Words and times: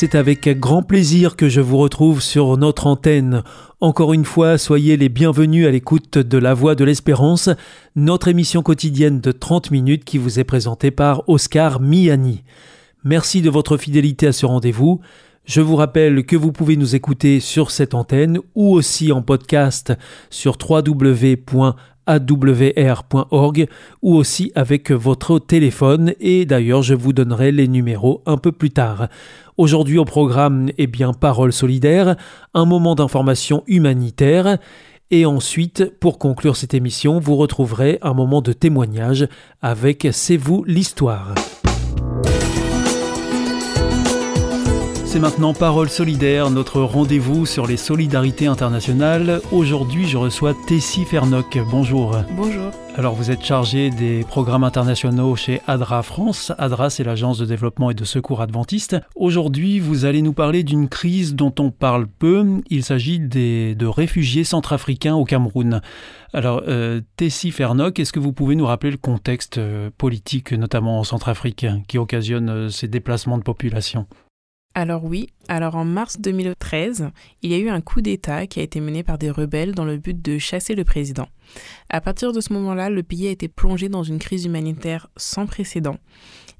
C'est 0.00 0.14
avec 0.14 0.48
grand 0.58 0.82
plaisir 0.82 1.36
que 1.36 1.50
je 1.50 1.60
vous 1.60 1.76
retrouve 1.76 2.22
sur 2.22 2.56
notre 2.56 2.86
antenne. 2.86 3.42
Encore 3.82 4.14
une 4.14 4.24
fois, 4.24 4.56
soyez 4.56 4.96
les 4.96 5.10
bienvenus 5.10 5.66
à 5.66 5.70
l'écoute 5.70 6.16
de 6.16 6.38
La 6.38 6.54
Voix 6.54 6.74
de 6.74 6.84
l'Espérance, 6.84 7.50
notre 7.96 8.28
émission 8.28 8.62
quotidienne 8.62 9.20
de 9.20 9.30
30 9.30 9.70
minutes 9.70 10.04
qui 10.04 10.16
vous 10.16 10.40
est 10.40 10.44
présentée 10.44 10.90
par 10.90 11.28
Oscar 11.28 11.82
Miani. 11.82 12.44
Merci 13.04 13.42
de 13.42 13.50
votre 13.50 13.76
fidélité 13.76 14.28
à 14.28 14.32
ce 14.32 14.46
rendez-vous. 14.46 15.02
Je 15.44 15.60
vous 15.60 15.76
rappelle 15.76 16.24
que 16.24 16.36
vous 16.36 16.50
pouvez 16.50 16.76
nous 16.76 16.96
écouter 16.96 17.38
sur 17.38 17.70
cette 17.70 17.92
antenne 17.92 18.38
ou 18.54 18.72
aussi 18.72 19.12
en 19.12 19.20
podcast 19.20 19.92
sur 20.30 20.56
www 20.66 21.36
awr.org 22.06 23.66
ou 24.02 24.14
aussi 24.14 24.52
avec 24.54 24.90
votre 24.90 25.38
téléphone 25.38 26.14
et 26.20 26.46
d'ailleurs 26.46 26.82
je 26.82 26.94
vous 26.94 27.12
donnerai 27.12 27.52
les 27.52 27.68
numéros 27.68 28.22
un 28.26 28.36
peu 28.36 28.52
plus 28.52 28.70
tard. 28.70 29.08
Aujourd'hui 29.56 29.98
au 29.98 30.04
programme, 30.04 30.70
eh 30.78 30.86
bien, 30.86 31.12
Parole 31.12 31.52
solidaire, 31.52 32.16
un 32.54 32.64
moment 32.64 32.94
d'information 32.94 33.62
humanitaire 33.66 34.58
et 35.10 35.26
ensuite, 35.26 35.98
pour 35.98 36.18
conclure 36.18 36.56
cette 36.56 36.72
émission, 36.72 37.18
vous 37.18 37.34
retrouverez 37.36 37.98
un 38.00 38.14
moment 38.14 38.42
de 38.42 38.52
témoignage 38.52 39.26
avec 39.60 40.06
C'est 40.12 40.36
vous 40.36 40.62
l'histoire. 40.64 41.34
C'est 45.10 45.18
maintenant 45.18 45.54
Parole 45.54 45.88
solidaire, 45.88 46.50
notre 46.50 46.82
rendez-vous 46.82 47.44
sur 47.44 47.66
les 47.66 47.76
solidarités 47.76 48.46
internationales. 48.46 49.40
Aujourd'hui, 49.50 50.06
je 50.06 50.16
reçois 50.16 50.54
Tessie 50.68 51.04
Fernoc. 51.04 51.58
Bonjour. 51.68 52.16
Bonjour. 52.36 52.70
Alors, 52.94 53.16
vous 53.16 53.32
êtes 53.32 53.44
chargé 53.44 53.90
des 53.90 54.22
programmes 54.22 54.62
internationaux 54.62 55.34
chez 55.34 55.62
ADRA 55.66 56.04
France. 56.04 56.52
ADRA, 56.58 56.90
c'est 56.90 57.02
l'agence 57.02 57.38
de 57.38 57.44
développement 57.44 57.90
et 57.90 57.94
de 57.94 58.04
secours 58.04 58.40
adventiste. 58.40 58.98
Aujourd'hui, 59.16 59.80
vous 59.80 60.04
allez 60.04 60.22
nous 60.22 60.32
parler 60.32 60.62
d'une 60.62 60.88
crise 60.88 61.34
dont 61.34 61.52
on 61.58 61.72
parle 61.72 62.06
peu. 62.06 62.46
Il 62.70 62.84
s'agit 62.84 63.18
de 63.18 63.86
réfugiés 63.86 64.44
centrafricains 64.44 65.16
au 65.16 65.24
Cameroun. 65.24 65.80
Alors, 66.32 66.62
euh, 66.68 67.00
Tessie 67.16 67.50
Fernoc, 67.50 67.98
est-ce 67.98 68.12
que 68.12 68.20
vous 68.20 68.32
pouvez 68.32 68.54
nous 68.54 68.66
rappeler 68.66 68.92
le 68.92 68.96
contexte 68.96 69.58
euh, 69.58 69.90
politique, 69.98 70.52
notamment 70.52 71.00
en 71.00 71.04
Centrafrique, 71.04 71.66
qui 71.88 71.98
occasionne 71.98 72.48
euh, 72.48 72.68
ces 72.68 72.86
déplacements 72.86 73.38
de 73.38 73.42
population? 73.42 74.06
Alors 74.80 75.04
oui, 75.04 75.28
alors 75.48 75.76
en 75.76 75.84
mars 75.84 76.18
2013, 76.20 77.10
il 77.42 77.50
y 77.50 77.54
a 77.54 77.58
eu 77.58 77.68
un 77.68 77.82
coup 77.82 78.00
d'État 78.00 78.46
qui 78.46 78.60
a 78.60 78.62
été 78.62 78.80
mené 78.80 79.02
par 79.02 79.18
des 79.18 79.30
rebelles 79.30 79.74
dans 79.74 79.84
le 79.84 79.98
but 79.98 80.20
de 80.20 80.38
chasser 80.38 80.74
le 80.74 80.84
président. 80.84 81.28
À 81.90 82.00
partir 82.00 82.32
de 82.32 82.40
ce 82.40 82.52
moment-là, 82.54 82.88
le 82.88 83.02
pays 83.02 83.28
a 83.28 83.30
été 83.30 83.46
plongé 83.46 83.90
dans 83.90 84.02
une 84.02 84.18
crise 84.18 84.46
humanitaire 84.46 85.10
sans 85.18 85.44
précédent. 85.44 85.98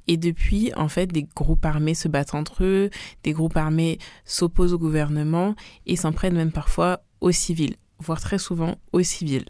Et 0.07 0.19
depuis, 0.19 0.71
en 0.77 0.89
fait, 0.89 1.07
des 1.07 1.27
groupes 1.35 1.65
armés 1.65 1.95
se 1.95 2.09
battent 2.09 2.35
entre 2.35 2.63
eux, 2.63 2.91
des 3.23 3.33
groupes 3.33 3.57
armés 3.57 3.99
s'opposent 4.27 4.75
au 4.75 4.79
gouvernement 4.79 5.55
et 5.87 5.97
s'en 5.97 6.13
prennent 6.13 6.37
même 6.37 6.53
parfois 6.53 7.01
aux 7.23 7.33
civils, 7.33 7.77
voire 8.01 8.21
très 8.21 8.39
souvent 8.39 8.77
aux 8.93 9.03
civils. 9.03 9.47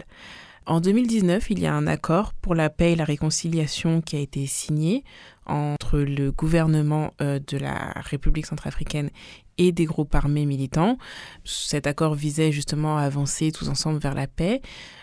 En 0.67 0.81
2019, 0.81 1.51
il 1.51 1.59
y 1.59 1.67
a 1.67 1.75
un 1.75 1.87
accord 1.87 2.35
pour 2.35 2.55
la 2.55 2.71
paix 2.71 2.93
et 2.93 2.97
la 2.97 3.05
réconciliation 3.05 4.01
qui 4.01 4.17
a 4.17 4.21
été 4.21 4.47
signé 4.47 5.05
entre 5.47 5.99
le 5.99 6.31
gouvernement 6.31 7.13
euh, 7.21 7.41
de 7.45 7.57
la 7.57 7.93
République 7.97 8.47
centrafricaine 8.47 9.11
et 9.59 9.73
des 9.73 9.85
groupes 9.85 10.15
armés 10.15 10.47
militants. 10.47 10.97
Cet 11.45 11.87
accord 11.87 12.15
visait 12.15 12.53
justement 12.53 12.99
à 12.99 13.03
avancer 13.03 13.51
tous 13.53 13.69
ensemble 13.69 13.99
vers 13.99 14.15
la 14.15 14.27
paix. 14.27 14.61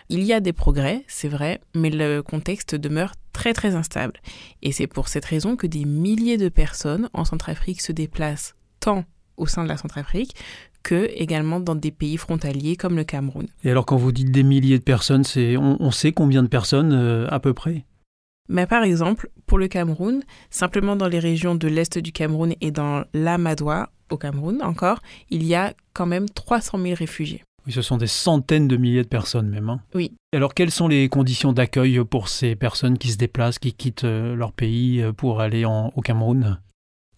Il 0.08 0.22
y 0.22 0.32
a 0.32 0.40
des 0.40 0.52
progrès, 0.52 1.04
c'est 1.06 1.28
vrai, 1.28 1.60
mais 1.74 1.90
le 1.90 2.22
contexte 2.22 2.74
demeure 2.74 3.12
très 3.32 3.52
très 3.52 3.74
instable. 3.74 4.14
Et 4.62 4.72
c'est 4.72 4.86
pour 4.86 5.08
cette 5.08 5.26
raison 5.26 5.56
que 5.56 5.66
des 5.66 5.84
milliers 5.84 6.38
de 6.38 6.48
personnes 6.48 7.10
en 7.12 7.24
Centrafrique 7.24 7.80
se 7.80 7.92
déplacent 7.92 8.54
tant 8.80 9.04
au 9.36 9.46
sein 9.46 9.64
de 9.64 9.68
la 9.68 9.76
Centrafrique 9.76 10.34
que 10.88 11.10
également 11.14 11.60
dans 11.60 11.74
des 11.74 11.90
pays 11.90 12.16
frontaliers 12.16 12.76
comme 12.76 12.96
le 12.96 13.04
Cameroun. 13.04 13.46
Et 13.62 13.70
alors 13.70 13.84
quand 13.84 13.98
vous 13.98 14.10
dites 14.10 14.32
des 14.32 14.42
milliers 14.42 14.78
de 14.78 14.82
personnes, 14.82 15.22
c'est 15.22 15.58
on, 15.58 15.90
sait 15.90 16.12
combien 16.12 16.42
de 16.42 16.48
personnes 16.48 16.94
euh, 16.94 17.26
à 17.28 17.40
peu 17.40 17.52
près? 17.52 17.84
Mais 18.48 18.66
par 18.66 18.82
exemple, 18.84 19.28
pour 19.46 19.58
le 19.58 19.68
Cameroun, 19.68 20.22
simplement 20.48 20.96
dans 20.96 21.08
les 21.08 21.18
régions 21.18 21.54
de 21.54 21.68
l'Est 21.68 21.98
du 21.98 22.10
Cameroun 22.10 22.54
et 22.62 22.70
dans 22.70 23.04
l'Amadoua, 23.12 23.90
au 24.10 24.16
Cameroun 24.16 24.62
encore, 24.62 25.00
il 25.28 25.44
y 25.44 25.54
a 25.54 25.74
quand 25.92 26.06
même 26.06 26.26
300 26.30 26.78
000 26.78 26.94
réfugiés. 26.94 27.44
Oui, 27.66 27.72
ce 27.74 27.82
sont 27.82 27.98
des 27.98 28.06
centaines 28.06 28.66
de 28.66 28.78
milliers 28.78 29.02
de 29.02 29.08
personnes 29.08 29.50
même. 29.50 29.68
Hein. 29.68 29.82
Oui. 29.94 30.12
Alors 30.34 30.54
quelles 30.54 30.70
sont 30.70 30.88
les 30.88 31.10
conditions 31.10 31.52
d'accueil 31.52 32.02
pour 32.02 32.28
ces 32.28 32.56
personnes 32.56 32.96
qui 32.96 33.10
se 33.10 33.18
déplacent, 33.18 33.58
qui 33.58 33.74
quittent 33.74 34.04
euh, 34.04 34.34
leur 34.34 34.54
pays 34.54 35.02
euh, 35.02 35.12
pour 35.12 35.42
aller 35.42 35.66
au 35.66 36.00
Cameroun? 36.00 36.58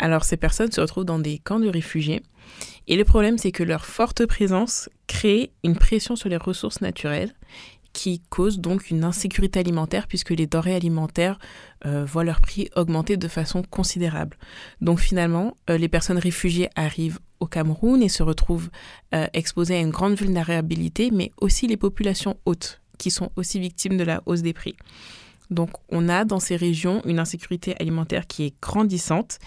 Alors 0.00 0.24
ces 0.24 0.36
personnes 0.36 0.72
se 0.72 0.80
retrouvent 0.80 1.04
dans 1.04 1.18
des 1.18 1.38
camps 1.38 1.60
de 1.60 1.68
réfugiés 1.68 2.22
et 2.88 2.96
le 2.96 3.04
problème 3.04 3.38
c'est 3.38 3.52
que 3.52 3.62
leur 3.62 3.86
forte 3.86 4.26
présence 4.26 4.88
crée 5.06 5.52
une 5.62 5.76
pression 5.76 6.16
sur 6.16 6.28
les 6.28 6.36
ressources 6.36 6.80
naturelles 6.80 7.32
qui 7.92 8.20
cause 8.30 8.60
donc 8.60 8.90
une 8.90 9.04
insécurité 9.04 9.60
alimentaire 9.60 10.06
puisque 10.06 10.30
les 10.30 10.46
denrées 10.46 10.74
alimentaires 10.74 11.38
euh, 11.86 12.04
voient 12.04 12.24
leur 12.24 12.40
prix 12.40 12.68
augmenter 12.76 13.16
de 13.16 13.28
façon 13.28 13.62
considérable. 13.62 14.36
Donc 14.80 15.00
finalement, 15.00 15.56
euh, 15.68 15.78
les 15.78 15.88
personnes 15.88 16.18
réfugiées 16.18 16.68
arrivent 16.76 17.18
au 17.40 17.46
Cameroun 17.46 18.02
et 18.02 18.08
se 18.08 18.22
retrouvent 18.22 18.70
euh, 19.14 19.26
exposées 19.32 19.76
à 19.76 19.80
une 19.80 19.90
grande 19.90 20.14
vulnérabilité, 20.14 21.10
mais 21.10 21.32
aussi 21.40 21.66
les 21.66 21.76
populations 21.76 22.36
hautes 22.44 22.80
qui 22.98 23.10
sont 23.10 23.30
aussi 23.36 23.58
victimes 23.58 23.96
de 23.96 24.04
la 24.04 24.22
hausse 24.26 24.42
des 24.42 24.52
prix. 24.52 24.76
Donc 25.50 25.70
on 25.88 26.08
a 26.08 26.24
dans 26.24 26.40
ces 26.40 26.56
régions 26.56 27.02
une 27.04 27.18
insécurité 27.18 27.74
alimentaire 27.80 28.26
qui 28.26 28.44
est 28.44 28.54
grandissante 28.62 29.38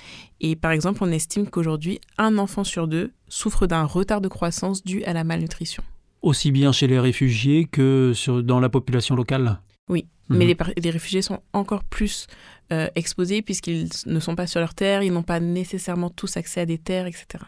et 0.41 0.55
par 0.55 0.71
exemple 0.71 0.99
on 1.03 1.11
estime 1.11 1.47
qu'aujourd'hui 1.49 1.99
un 2.17 2.37
enfant 2.37 2.63
sur 2.63 2.87
deux 2.87 3.11
souffre 3.29 3.67
d'un 3.67 3.85
retard 3.85 4.21
de 4.21 4.27
croissance 4.27 4.83
dû 4.83 5.03
à 5.05 5.13
la 5.13 5.23
malnutrition. 5.23 5.83
Aussi 6.21 6.51
bien 6.51 6.71
chez 6.71 6.87
les 6.87 6.99
réfugiés 6.99 7.65
que 7.65 8.13
dans 8.41 8.59
la 8.59 8.69
population 8.69 9.15
locale 9.15 9.59
Oui, 9.89 10.05
mais 10.29 10.45
mhm. 10.45 10.73
les, 10.77 10.89
réfugiés 10.89 11.21
sont 11.21 11.39
encore 11.53 11.83
plus 11.83 12.27
euh, 12.71 12.87
exposés 12.95 13.41
puisqu'ils 13.41 13.89
ne 14.05 14.19
sont 14.19 14.35
pas 14.35 14.47
sur 14.47 14.59
leur 14.59 14.73
terre, 14.73 15.03
ils 15.03 15.11
n'ont 15.11 15.23
pas 15.23 15.39
nécessairement 15.39 16.09
tous 16.09 16.37
accès 16.37 16.61
à 16.61 16.65
des 16.65 16.77
terres, 16.77 17.07
etc. 17.07 17.43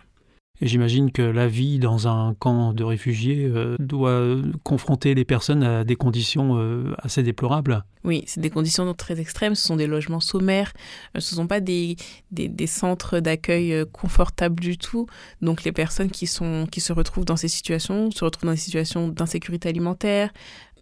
Et 0.62 0.68
j'imagine 0.68 1.12
que 1.12 1.22
la 1.22 1.48
vie 1.48 1.80
dans 1.80 2.08
un 2.08 2.34
camp 2.34 2.74
de 2.74 2.84
réfugiés 2.84 3.46
euh, 3.46 3.76
doit 3.78 4.38
confronter 4.64 5.14
les 5.14 5.26
personnes 5.26 5.64
à 5.64 5.84
des 5.84 5.98
conditions 5.98 6.58
euh, 6.58 6.94
assez 7.00 7.24
déplorables. 7.24 7.84
Oui, 8.06 8.24
c'est 8.26 8.40
des 8.40 8.50
conditions 8.50 8.94
très 8.94 9.20
extrêmes. 9.20 9.56
Ce 9.56 9.68
sont 9.68 9.76
des 9.76 9.88
logements 9.88 10.22
sommaires. 10.22 10.72
Euh, 11.16 11.20
ce 11.20 11.36
ne 11.36 11.42
sont 11.42 11.48
pas 11.48 11.60
des, 11.60 11.98
des, 12.32 12.68
centres 12.68 13.20
d'accueil 13.20 13.84
confortables 13.92 14.60
du 14.60 14.78
tout. 14.78 15.08
Donc 15.42 15.66
les 15.66 15.74
personnes 15.74 16.10
qui, 16.10 16.26
sont, 16.26 16.68
qui 16.72 16.80
se 16.80 16.94
retrouvent 16.94 17.26
dans 17.26 17.38
ces 17.38 17.50
situations 17.50 18.10
se 18.12 18.24
retrouvent 18.24 18.46
dans 18.46 18.54
des 18.54 18.58
situations 18.58 19.10
d'insécurité 19.10 19.68
alimentaire. 19.68 20.32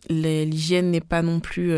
L'hygiène 0.10 0.92
n'est 0.92 1.02
pas 1.02 1.22
non 1.22 1.40
plus 1.40 1.72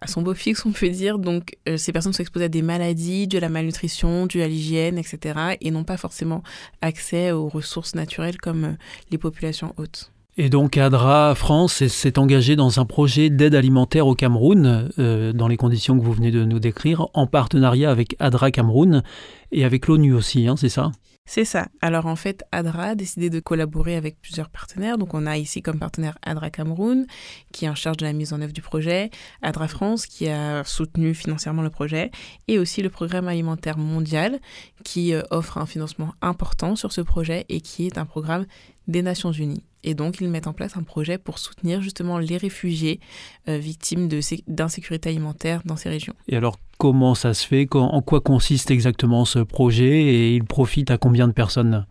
à 0.00 0.06
son 0.06 0.22
beau 0.22 0.34
fixe, 0.34 0.64
on 0.66 0.72
peut 0.72 0.88
dire. 0.88 1.18
Donc, 1.18 1.56
euh, 1.68 1.76
ces 1.76 1.92
personnes 1.92 2.12
sont 2.12 2.22
exposées 2.22 2.46
à 2.46 2.48
des 2.48 2.62
maladies, 2.62 3.28
à 3.34 3.40
la 3.40 3.48
malnutrition, 3.48 4.26
à 4.32 4.46
l'hygiène, 4.46 4.98
etc. 4.98 5.56
et 5.60 5.70
n'ont 5.70 5.84
pas 5.84 5.96
forcément 5.96 6.42
accès 6.80 7.32
aux 7.32 7.48
ressources 7.48 7.94
naturelles 7.94 8.38
comme 8.38 8.64
euh, 8.64 8.72
les 9.10 9.18
populations 9.18 9.74
hautes. 9.76 10.10
Et 10.40 10.50
donc 10.50 10.76
ADRA 10.76 11.34
France 11.34 11.84
s'est 11.88 12.16
engagé 12.16 12.54
dans 12.54 12.78
un 12.78 12.84
projet 12.84 13.28
d'aide 13.28 13.56
alimentaire 13.56 14.06
au 14.06 14.14
Cameroun, 14.14 14.88
euh, 15.00 15.32
dans 15.32 15.48
les 15.48 15.56
conditions 15.56 15.98
que 15.98 16.04
vous 16.04 16.12
venez 16.12 16.30
de 16.30 16.44
nous 16.44 16.60
décrire, 16.60 17.08
en 17.12 17.26
partenariat 17.26 17.90
avec 17.90 18.14
ADRA 18.20 18.52
Cameroun 18.52 19.02
et 19.50 19.64
avec 19.64 19.88
l'ONU 19.88 20.14
aussi, 20.14 20.46
hein, 20.46 20.54
c'est 20.56 20.68
ça? 20.68 20.92
C'est 21.28 21.44
ça. 21.44 21.68
Alors 21.82 22.06
en 22.06 22.16
fait, 22.16 22.42
ADRA 22.52 22.84
a 22.84 22.94
décidé 22.94 23.28
de 23.28 23.38
collaborer 23.38 23.96
avec 23.96 24.18
plusieurs 24.18 24.48
partenaires. 24.48 24.96
Donc 24.96 25.12
on 25.12 25.26
a 25.26 25.36
ici 25.36 25.60
comme 25.60 25.78
partenaire 25.78 26.16
ADRA 26.22 26.48
Cameroun, 26.48 27.06
qui 27.52 27.66
est 27.66 27.68
en 27.68 27.74
charge 27.74 27.98
de 27.98 28.06
la 28.06 28.14
mise 28.14 28.32
en 28.32 28.40
œuvre 28.40 28.54
du 28.54 28.62
projet, 28.62 29.10
ADRA 29.42 29.68
France, 29.68 30.06
qui 30.06 30.26
a 30.30 30.64
soutenu 30.64 31.12
financièrement 31.12 31.60
le 31.60 31.68
projet, 31.68 32.10
et 32.48 32.58
aussi 32.58 32.80
le 32.80 32.88
Programme 32.88 33.28
alimentaire 33.28 33.76
mondial, 33.76 34.40
qui 34.84 35.12
euh, 35.12 35.20
offre 35.30 35.58
un 35.58 35.66
financement 35.66 36.14
important 36.22 36.76
sur 36.76 36.92
ce 36.92 37.02
projet 37.02 37.44
et 37.50 37.60
qui 37.60 37.86
est 37.86 37.98
un 37.98 38.06
programme 38.06 38.46
des 38.88 39.02
Nations 39.02 39.32
Unies. 39.32 39.62
Et 39.84 39.94
donc, 39.94 40.20
ils 40.20 40.28
mettent 40.28 40.48
en 40.48 40.52
place 40.52 40.76
un 40.76 40.82
projet 40.82 41.18
pour 41.18 41.38
soutenir 41.38 41.80
justement 41.80 42.18
les 42.18 42.36
réfugiés 42.36 43.00
euh, 43.48 43.58
victimes 43.58 44.08
d'insécurité 44.48 45.10
alimentaire 45.10 45.62
dans 45.64 45.76
ces 45.76 45.88
régions. 45.88 46.14
Et 46.26 46.36
alors, 46.36 46.58
comment 46.78 47.14
ça 47.14 47.32
se 47.34 47.46
fait? 47.46 47.68
En 47.74 48.02
quoi 48.02 48.20
consiste 48.20 48.70
exactement 48.70 49.24
ce 49.24 49.38
projet? 49.38 50.02
Et 50.02 50.34
il 50.34 50.44
profite 50.44 50.90
à 50.90 50.98
combien 50.98 51.28
de 51.28 51.32
personnes? 51.32 51.86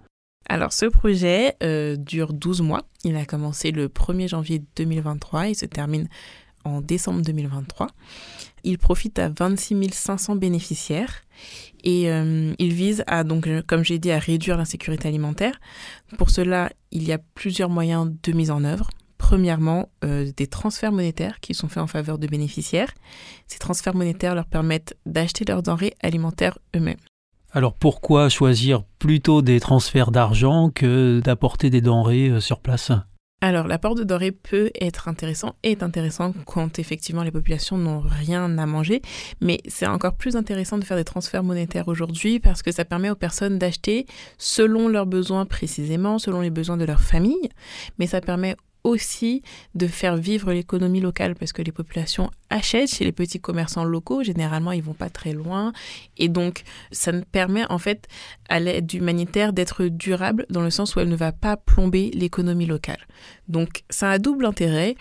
Alors 0.50 0.72
ce 0.72 0.86
projet 0.86 1.56
euh, 1.62 1.96
dure 1.98 2.34
12 2.34 2.62
mois. 2.62 2.84
Il 3.04 3.18
a 3.18 3.26
commencé 3.26 3.72
le 3.72 3.90
1er 3.90 4.30
janvier 4.30 4.64
2023 4.78 5.50
et 5.50 5.54
se 5.54 5.66
termine 5.66 6.08
en 6.64 6.82
décembre 6.82 7.22
2023. 7.22 7.88
Il 8.68 8.78
profite 8.78 9.18
à 9.18 9.30
26 9.30 9.94
500 9.94 10.36
bénéficiaires 10.36 11.22
et 11.86 12.12
euh, 12.12 12.54
il 12.60 12.74
vise 12.74 13.06
à, 13.08 13.24
donc, 13.24 13.48
comme 13.66 13.81
j'ai 13.81 13.98
dit, 13.98 14.12
à 14.12 14.19
réduire 14.19 14.58
l'insécurité 14.58 15.08
alimentaire. 15.08 15.54
Pour 16.18 16.30
cela, 16.30 16.69
il 16.92 17.08
y 17.08 17.14
a 17.14 17.18
plusieurs 17.18 17.69
moyens 17.69 18.12
de 18.22 18.31
mise 18.34 18.52
en 18.52 18.66
œuvre. 18.66 18.90
Premièrement, 19.18 19.88
euh, 20.04 20.30
des 20.36 20.48
transferts 20.48 20.92
monétaires 20.92 21.40
qui 21.40 21.54
sont 21.54 21.69
faits 21.69 21.81
en 21.81 21.88
faveur 21.88 22.18
de 22.18 22.28
bénéficiaires. 22.28 22.94
Ces 23.48 23.58
transferts 23.58 23.96
monétaires 23.96 24.36
leur 24.36 24.48
permettent 24.48 24.98
d'acheter 25.06 25.46
leurs 25.46 25.63
denrées 25.63 25.94
alimentaires 26.02 26.60
eux-mêmes. 26.75 26.98
Alors 27.54 27.74
pourquoi 27.74 28.28
choisir 28.28 28.84
plutôt 29.00 29.42
des 29.42 29.62
transferts 29.62 30.12
d'argent 30.12 30.72
que 30.72 31.22
d'apporter 31.24 31.70
des 31.70 31.80
denrées 31.80 32.28
euh, 32.28 32.40
sur 32.42 32.60
place? 32.60 32.92
Alors, 33.39 33.68
l'apport 33.68 33.94
de 33.94 34.04
denrées 34.04 34.31
peut 34.31 34.72
être 34.81 35.07
intéressant 35.07 35.56
est 35.62 35.84
intéressant 35.84 36.34
quand 36.48 36.80
effectivement 36.80 37.22
les 37.22 37.30
populations 37.30 37.78
n'ont 37.78 38.00
rien 38.00 38.57
à 38.57 38.66
manger, 38.66 39.04
mais 39.42 39.60
c'est 39.68 39.86
encore 39.86 40.16
plus 40.16 40.36
intéressant 40.36 40.80
de 40.80 40.84
faire 40.84 40.98
des 40.98 41.04
transferts 41.04 41.44
monétaires 41.44 41.88
aujourd'hui 41.88 42.39
parce 42.39 42.63
que 42.63 42.72
ça 42.72 42.84
permet 42.84 43.12
aux 43.12 43.16
personnes 43.16 43.60
d'acheter 43.60 44.07
selon 44.39 44.88
leurs 44.88 45.06
besoins 45.06 45.45
précisément, 45.45 46.18
selon 46.18 46.42
les 46.42 46.50
besoins 46.50 46.78
de 46.78 46.86
leur 46.86 47.00
famille, 47.00 47.50
mais 48.00 48.07
ça 48.07 48.22
permet 48.22 48.56
aussi 48.88 49.44
de 49.75 49.88
faire 49.88 50.18
vivre 50.18 50.51
l'économie 50.51 51.01
locale 51.01 51.36
parce 51.36 51.54
que 51.54 51.62
les 51.62 51.72
populations 51.72 52.31
achètent 52.50 52.94
chez 52.94 53.04
les 53.04 53.12
petits 53.12 53.39
commerçants 53.39 53.84
locaux. 53.84 54.24
Généralement, 54.24 54.72
ils 54.72 54.84
vont 54.84 54.94
pas 54.94 55.10
très 55.10 55.34
loin. 55.34 55.74
Et 56.18 56.30
donc, 56.30 56.63
ça 56.92 57.12
permet 57.31 57.66
en 57.69 57.78
fait 57.78 58.07
à 58.50 58.60
l'aide 58.60 58.92
humanitaire 58.94 59.54
d'être 59.54 59.86
durable 59.86 60.45
dans 60.50 60.62
le 60.62 60.69
sens 60.69 60.95
où 60.95 61.00
elle 61.00 61.10
ne 61.10 61.16
va 61.16 61.31
pas 61.31 61.57
plomber 61.57 62.12
l'économie 62.13 62.66
locale. 62.66 63.06
Donc, 63.48 63.84
ça 63.89 64.12
a 64.12 64.19
double 64.19 64.45
intérêt. 64.45 64.95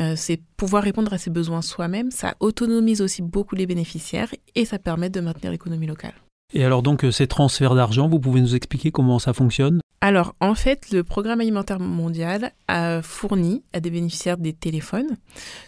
Euh, 0.00 0.14
c'est 0.16 0.40
pouvoir 0.56 0.84
répondre 0.84 1.12
à 1.12 1.18
ses 1.18 1.30
besoins 1.30 1.60
soi-même, 1.60 2.12
ça 2.12 2.36
autonomise 2.38 3.02
aussi 3.02 3.20
beaucoup 3.20 3.56
les 3.56 3.66
bénéficiaires 3.66 4.32
et 4.54 4.64
ça 4.64 4.78
permet 4.78 5.10
de 5.10 5.20
maintenir 5.20 5.50
l'économie 5.50 5.88
locale. 5.88 6.14
Et 6.54 6.64
alors 6.64 6.82
donc 6.82 7.04
euh, 7.04 7.10
ces 7.10 7.26
transferts 7.26 7.74
d'argent, 7.74 8.08
vous 8.08 8.20
pouvez 8.20 8.40
nous 8.40 8.54
expliquer 8.54 8.90
comment 8.90 9.18
ça 9.18 9.32
fonctionne? 9.32 9.80
Alors, 10.00 10.36
en 10.40 10.54
fait, 10.54 10.92
le 10.92 11.02
Programme 11.02 11.40
alimentaire 11.40 11.80
mondial 11.80 12.52
a 12.68 13.02
fourni 13.02 13.64
à 13.72 13.80
des 13.80 13.90
bénéficiaires 13.90 14.38
des 14.38 14.52
téléphones. 14.52 15.16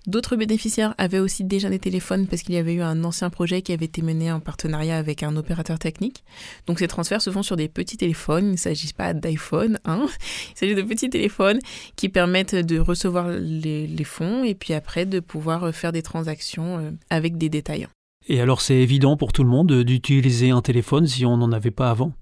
D'autres 0.07 0.37
bénéficiaires 0.37 0.95
avaient 0.99 1.19
aussi 1.19 1.43
déjà 1.43 1.69
des 1.69 1.81
téléphones 1.81 2.29
parce 2.29 2.43
qu'il 2.43 2.55
y 2.55 2.59
avait 2.59 2.75
eu 2.75 2.81
un 2.81 3.03
ancien 3.03 3.29
projet 3.29 3.61
qui 3.61 3.73
avait 3.73 3.87
été 3.87 4.03
mené 4.03 4.31
en 4.31 4.39
partenariat 4.39 4.97
avec 4.99 5.25
un 5.25 5.35
opérateur 5.37 5.81
technique. 5.81 6.23
Donc, 6.69 6.79
ces 6.79 6.87
transferts 6.87 7.23
se 7.23 7.31
font 7.31 7.43
sur 7.43 7.57
des 7.57 7.69
petits 7.69 7.97
téléphones. 7.97 8.47
Il 8.47 8.53
ne 8.53 8.57
s'agit 8.57 8.93
pas 8.93 9.15
d'iPhone, 9.15 9.81
hein. 9.85 10.07
Il 10.55 10.59
s'agit 10.59 10.75
de 10.77 10.83
petits 10.83 11.11
téléphones 11.11 11.59
qui 11.97 12.09
permettent 12.09 12.55
de 12.55 12.79
recevoir 12.79 13.31
les, 13.31 13.89
les 13.89 14.05
fonds 14.05 14.45
et 14.45 14.55
puis 14.55 14.75
après 14.75 15.07
de 15.07 15.19
pouvoir 15.19 15.75
faire 15.75 15.91
des 15.91 16.03
transactions 16.03 16.79
euh, 16.79 16.91
avec 17.11 17.37
des 17.37 17.49
détaillants. 17.49 17.91
Et 18.29 18.41
alors, 18.41 18.61
c'est 18.61 18.77
évident 18.77 19.17
pour 19.17 19.33
tout 19.33 19.43
le 19.43 19.51
monde 19.51 19.83
d'utiliser 19.83 20.51
un 20.51 20.61
téléphone 20.61 21.07
si 21.07 21.25
on 21.25 21.37
n'en 21.37 21.53
avait 21.53 21.71
pas 21.71 21.91
avant 21.91 22.13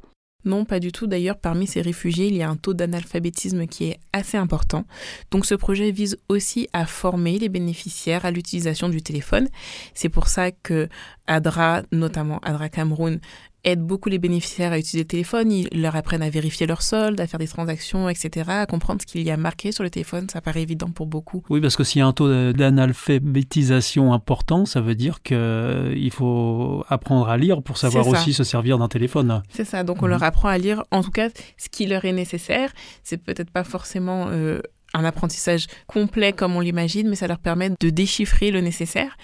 non, 0.45 0.65
pas 0.65 0.79
du 0.79 0.93
tout. 0.93 1.09
D'ailleurs, 1.09 1.37
parmi 1.37 1.67
ces 1.67 1.83
réfugiés, 1.83 2.29
il 2.29 2.37
y 2.37 2.43
a 2.43 2.49
un 2.49 2.57
taux 2.57 2.73
d'analphabétisme 2.73 3.67
qui 3.67 3.87
est 3.87 3.99
assez 4.13 4.37
important. 4.37 4.85
Donc 5.33 5.45
ce 5.45 5.57
projet 5.57 5.91
vise 5.91 6.17
aussi 6.29 6.69
à 6.73 6.87
former 6.87 7.39
les 7.39 7.49
bénéficiaires 7.49 8.25
à 8.25 8.31
l'utilisation 8.31 8.89
du 8.89 9.03
téléphone. 9.03 9.49
C'est 9.95 10.09
pour 10.09 10.29
ça 10.29 10.53
que 10.53 10.89
ADRA, 11.27 11.83
notamment 11.91 12.39
ADRA 12.45 12.69
Cameroun, 12.69 13.21
aide 13.65 13.81
beaucoup 13.81 14.09
les 14.09 14.19
bénéficiaires 14.19 14.73
à 14.73 14.79
utiliser 14.79 15.01
le 15.01 15.09
téléphone, 15.09 15.51
ils 15.51 15.69
leur 15.73 15.97
apprennent 15.97 16.23
à 16.23 16.31
vérifier 16.31 16.67
leur 16.67 16.83
solde, 16.83 17.21
à 17.21 17.27
faire 17.27 17.39
des 17.39 17.49
transactions, 17.49 18.09
etc., 18.09 18.51
à 18.51 18.67
comprendre 18.67 19.01
ce 19.03 19.07
qu'il 19.07 19.23
y 19.23 19.31
a 19.31 19.37
marqué 19.37 19.73
sur 19.73 19.85
le 19.85 19.91
téléphone, 19.91 20.29
ça 20.31 20.41
paraît 20.41 20.63
évident 20.63 20.91
pour 20.91 21.07
beaucoup. 21.07 21.43
Oui, 21.51 21.61
parce 21.61 21.77
que 21.77 21.85
s'il 21.85 22.01
y 22.01 22.03
a 22.03 22.07
un 22.07 22.13
taux 22.13 22.53
d'analphabétisation 22.53 24.13
important, 24.13 24.65
ça 24.65 24.81
veut 24.81 24.95
dire 24.95 25.23
qu'il 25.23 25.37
euh, 25.37 26.11
faut 26.11 26.85
apprendre 26.89 27.29
à 27.29 27.37
lire 27.37 27.63
pour 27.63 27.79
savoir 27.79 28.07
aussi 28.07 28.33
se 28.33 28.45
servir 28.45 28.79
d'un 28.79 28.89
téléphone. 28.89 29.43
C'est 29.51 29.65
ça, 29.65 29.85
donc 29.85 30.03
on 30.03 30.07
mhm. 30.07 30.11
leur 30.11 30.23
apprend 30.23 30.49
à 30.49 30.59
lire, 30.59 30.85
en 30.91 31.03
tout 31.03 31.11
cas, 31.11 31.29
ce 31.57 31.69
qui 31.69 31.87
leur 31.87 32.05
est 32.05 32.13
nécessaire. 32.13 32.73
C'est 33.03 33.19
peut-être 33.19 33.51
pas 33.51 33.65
forcément 33.65 34.27
euh, 34.29 34.61
un 34.95 35.05
apprentissage 35.05 35.67
complet 35.87 36.33
comme 36.33 36.57
on 36.57 36.61
l'imagine, 36.61 37.09
mais 37.09 37.17
ça 37.17 37.27
leur 37.27 37.39
permet 37.39 37.71
de 37.79 37.91
déchiffrer 37.91 38.51
le 38.51 38.61
nécessaire. 38.61 39.17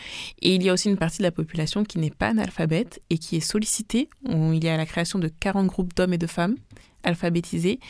Et 0.43 0.55
il 0.55 0.63
y 0.63 0.69
a 0.69 0.73
aussi 0.73 0.89
une 0.89 0.97
partie 0.97 1.19
de 1.19 1.25
la 1.25 1.33
population 1.33 1.85
qui 1.85 1.99
n'est 1.99 2.11
pas 2.11 2.29
analphabète 2.29 3.01
et 3.11 3.19
qui 3.19 3.37
est 3.37 3.41
sollicitée. 3.41 4.09
il 4.29 4.63
y 4.63 4.69
a 4.69 4.77
la 4.77 4.87
création 4.87 5.19
de 5.19 5.29
40 5.29 5.67
groupes 5.67 5.95
d'hommes 5.95 6.13
et 6.13 6.19
de 6.19 6.27
femmes 6.27 6.57
alphabétisés 7.05 7.81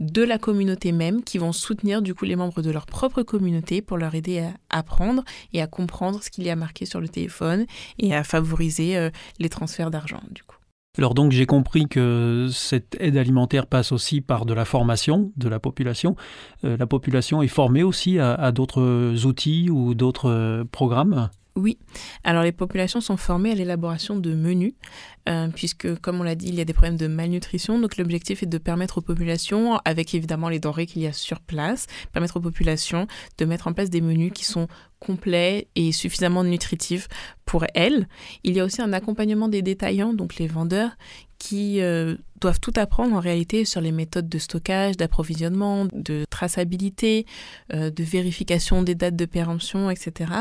de 0.00 0.22
la 0.22 0.36
communauté 0.36 0.92
même 0.92 1.22
qui 1.22 1.38
vont 1.38 1.52
soutenir 1.52 2.02
du 2.02 2.14
coup 2.14 2.24
les 2.24 2.34
membres 2.34 2.60
de 2.60 2.70
leur 2.70 2.86
propre 2.86 3.22
communauté 3.22 3.82
pour 3.82 3.96
leur 3.96 4.14
aider 4.14 4.40
à 4.40 4.78
apprendre 4.78 5.24
et 5.52 5.62
à 5.62 5.66
comprendre 5.66 6.22
ce 6.22 6.30
qu'il 6.30 6.44
y 6.44 6.50
a 6.50 6.56
marqué 6.56 6.84
sur 6.84 7.00
le 7.00 7.08
téléphone 7.08 7.66
et 7.98 8.14
à 8.14 8.24
favoriser 8.24 8.96
euh, 8.96 9.10
les 9.38 9.48
transferts 9.48 9.90
d'argent 9.90 10.20
du 10.30 10.42
coup. 10.42 10.56
Alors 10.96 11.14
donc 11.14 11.32
j'ai 11.32 11.46
compris 11.46 11.88
que 11.88 12.48
cette 12.52 12.96
aide 13.00 13.16
alimentaire 13.16 13.66
passe 13.66 13.90
aussi 13.90 14.20
par 14.20 14.46
de 14.46 14.54
la 14.54 14.64
formation 14.64 15.32
de 15.36 15.48
la 15.48 15.58
population. 15.58 16.14
Euh, 16.64 16.76
la 16.76 16.86
population 16.86 17.42
est 17.42 17.48
formée 17.48 17.82
aussi 17.82 18.18
à 18.18 18.52
d'autres 18.52 19.26
outils 19.26 19.70
ou 19.70 19.94
d'autres 19.94 20.30
euh, 20.30 20.64
programmes 20.70 21.30
oui. 21.56 21.78
Alors 22.24 22.42
les 22.42 22.50
populations 22.50 23.00
sont 23.00 23.16
formées 23.16 23.52
à 23.52 23.54
l'élaboration 23.54 24.16
de 24.16 24.34
menus, 24.34 24.72
euh, 25.28 25.46
puisque 25.54 25.94
comme 26.00 26.20
on 26.20 26.24
l'a 26.24 26.34
dit, 26.34 26.48
il 26.48 26.56
y 26.56 26.60
a 26.60 26.64
des 26.64 26.72
problèmes 26.72 26.96
de 26.96 27.06
malnutrition. 27.06 27.78
Donc 27.78 27.96
l'objectif 27.96 28.42
est 28.42 28.46
de 28.46 28.58
permettre 28.58 28.98
aux 28.98 29.02
populations, 29.02 29.78
avec 29.84 30.14
évidemment 30.16 30.48
les 30.48 30.58
denrées 30.58 30.86
qu'il 30.86 31.02
y 31.02 31.06
a 31.06 31.12
sur 31.12 31.40
place, 31.40 31.86
permettre 32.12 32.38
aux 32.38 32.40
populations 32.40 33.06
de 33.38 33.44
mettre 33.44 33.68
en 33.68 33.72
place 33.72 33.88
des 33.88 34.00
menus 34.00 34.32
qui 34.34 34.44
sont 34.44 34.66
complets 35.04 35.68
et 35.76 35.92
suffisamment 35.92 36.44
nutritifs 36.44 37.08
pour 37.44 37.64
elles. 37.74 38.08
Il 38.42 38.54
y 38.54 38.60
a 38.60 38.64
aussi 38.64 38.82
un 38.82 38.92
accompagnement 38.92 39.48
des 39.48 39.62
détaillants, 39.62 40.14
donc 40.14 40.36
les 40.36 40.46
vendeurs, 40.46 40.90
qui 41.38 41.82
euh, 41.82 42.16
doivent 42.40 42.60
tout 42.60 42.72
apprendre 42.76 43.14
en 43.14 43.20
réalité 43.20 43.64
sur 43.64 43.82
les 43.82 43.92
méthodes 43.92 44.28
de 44.28 44.38
stockage, 44.38 44.96
d'approvisionnement, 44.96 45.86
de 45.92 46.24
traçabilité, 46.30 47.26
euh, 47.72 47.90
de 47.90 48.02
vérification 48.02 48.82
des 48.82 48.94
dates 48.94 49.16
de 49.16 49.26
péremption, 49.26 49.90
etc. 49.90 50.32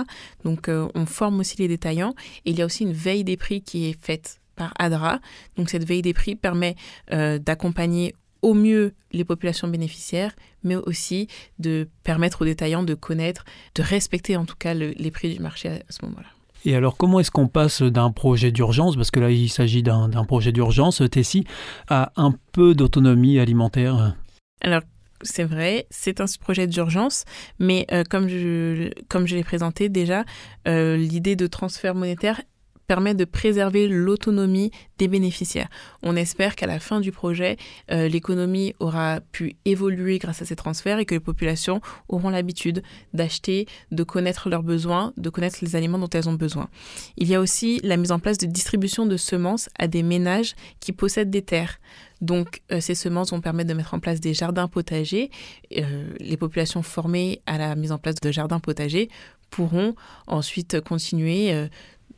Donc 0.45 0.69
euh, 0.69 0.87
on 0.95 1.05
forme 1.05 1.41
aussi 1.41 1.57
les 1.57 1.67
détaillants 1.67 2.15
et 2.45 2.51
il 2.51 2.57
y 2.57 2.61
a 2.61 2.65
aussi 2.65 2.83
une 2.83 2.93
veille 2.93 3.25
des 3.25 3.37
prix 3.37 3.61
qui 3.61 3.89
est 3.89 4.01
faite 4.01 4.39
par 4.55 4.73
ADRA. 4.79 5.19
Donc 5.57 5.69
cette 5.69 5.83
veille 5.83 6.03
des 6.03 6.13
prix 6.13 6.35
permet 6.35 6.75
d'accompagner 7.09 8.13
au 8.43 8.53
mieux 8.53 8.93
les 9.11 9.23
populations 9.23 9.67
bénéficiaires, 9.67 10.35
mais 10.63 10.75
aussi 10.75 11.27
de 11.57 11.89
permettre 12.03 12.43
aux 12.43 12.45
détaillants 12.45 12.83
de 12.83 12.93
connaître, 12.93 13.45
de 13.73 13.81
respecter 13.81 14.37
en 14.37 14.45
tout 14.45 14.55
cas 14.57 14.75
les 14.75 15.11
prix 15.11 15.33
du 15.33 15.39
marché 15.39 15.69
à 15.69 15.79
ce 15.89 16.05
moment-là. 16.05 16.27
Et 16.65 16.75
alors, 16.75 16.95
comment 16.95 17.19
est-ce 17.19 17.31
qu'on 17.31 17.47
passe 17.47 17.81
d'un 17.81 18.11
projet 18.11 18.51
d'urgence, 18.51 18.95
parce 18.95 19.11
que 19.11 19.19
là, 19.19 19.31
il 19.31 19.49
s'agit 19.49 19.83
d'un 19.83 20.25
projet 20.25 20.51
d'urgence, 20.51 21.01
Tessie, 21.11 21.45
à 21.89 22.13
un 22.15 22.33
peu 22.53 22.73
d'autonomie 22.73 23.39
alimentaire? 23.39 24.15
Alors, 24.61 24.81
c'est 25.21 25.43
vrai, 25.43 25.87
c'est 25.89 26.21
un 26.21 26.25
projet 26.39 26.67
d'urgence, 26.67 27.25
mais 27.59 27.85
euh, 27.91 28.03
comme 28.09 28.27
je, 28.27 28.91
comme 29.09 29.25
je 29.25 29.35
l'ai 29.35 29.43
présenté 29.43 29.89
déjà, 29.89 30.23
euh, 30.67 30.95
l'idée 30.95 31.35
de 31.35 31.47
transfert 31.47 31.95
monétaire 31.95 32.41
permet 32.87 33.15
de 33.15 33.25
préserver 33.25 33.87
l'autonomie 33.87 34.71
des 34.97 35.07
bénéficiaires. 35.07 35.69
On 36.01 36.15
espère 36.15 36.55
qu'à 36.55 36.67
la 36.67 36.79
fin 36.79 36.99
du 36.99 37.11
projet, 37.11 37.57
euh, 37.91 38.07
l'économie 38.07 38.73
aura 38.79 39.21
pu 39.31 39.55
évoluer 39.65 40.19
grâce 40.19 40.41
à 40.41 40.45
ces 40.45 40.55
transferts 40.55 40.99
et 40.99 41.05
que 41.05 41.15
les 41.15 41.19
populations 41.19 41.81
auront 42.09 42.29
l'habitude 42.29 42.83
d'acheter, 43.13 43.67
de 43.91 44.03
connaître 44.03 44.49
leurs 44.49 44.63
besoins, 44.63 45.13
de 45.17 45.29
connaître 45.29 45.59
les 45.61 45.75
aliments 45.75 45.99
dont 45.99 46.09
elles 46.09 46.29
ont 46.29 46.33
besoin. 46.33 46.69
Il 47.17 47.27
y 47.27 47.35
a 47.35 47.39
aussi 47.39 47.79
la 47.83 47.97
mise 47.97 48.11
en 48.11 48.19
place 48.19 48.37
de 48.37 48.45
distribution 48.45 49.05
de 49.05 49.17
semences 49.17 49.69
à 49.79 49.87
des 49.87 50.03
ménages 50.03 50.55
qui 50.79 50.91
possèdent 50.91 51.31
des 51.31 51.41
terres. 51.41 51.79
Donc, 52.21 52.61
euh, 52.71 52.79
ces 52.79 52.95
semences 52.95 53.31
vont 53.31 53.41
permettre 53.41 53.69
de 53.69 53.73
mettre 53.73 53.93
en 53.93 53.99
place 53.99 54.19
des 54.19 54.33
jardins 54.33 54.67
potagers. 54.67 55.29
Euh, 55.77 56.13
les 56.19 56.37
populations 56.37 56.81
formées 56.81 57.41
à 57.45 57.57
la 57.57 57.75
mise 57.75 57.91
en 57.91 57.97
place 57.97 58.15
de 58.15 58.31
jardins 58.31 58.59
potagers 58.59 59.09
pourront 59.49 59.93
ensuite 60.27 60.81
continuer 60.81 61.53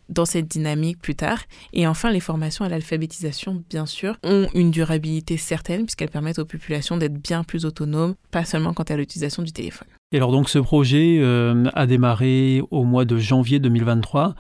dans 0.10 0.26
cette 0.26 0.48
dynamique 0.48 1.00
plus 1.00 1.16
tard. 1.16 1.40
Et 1.74 1.88
enfin, 1.88 2.12
les 2.12 2.20
formations 2.20 2.66
à 2.66 2.70
l'alphabétisation, 2.70 3.64
bien 3.70 3.86
sûr, 3.86 4.18
ont 4.24 4.48
une 4.54 4.72
durabilité 4.72 5.38
certaine 5.38 5.86
puisqu'elles 5.86 6.10
permettent 6.10 6.40
aux 6.40 6.46
populations 6.46 6.98
d'être 6.98 7.18
bien 7.18 7.44
plus 7.44 7.66
autonomes, 7.66 8.16
pas 8.32 8.46
seulement 8.46 8.74
quant 8.74 8.84
à 8.84 8.96
l'utilisation 8.96 9.44
du 9.44 9.52
téléphone. 9.52 9.88
Et 10.12 10.18
alors 10.18 10.32
donc 10.32 10.50
ce 10.50 10.60
projet 10.60 11.18
euh, 11.20 11.66
a 11.74 11.88
démarré 11.88 12.62
au 12.72 12.84
mois 12.84 13.06
de 13.06 13.18
janvier 13.18 13.60
2023 13.60 14.36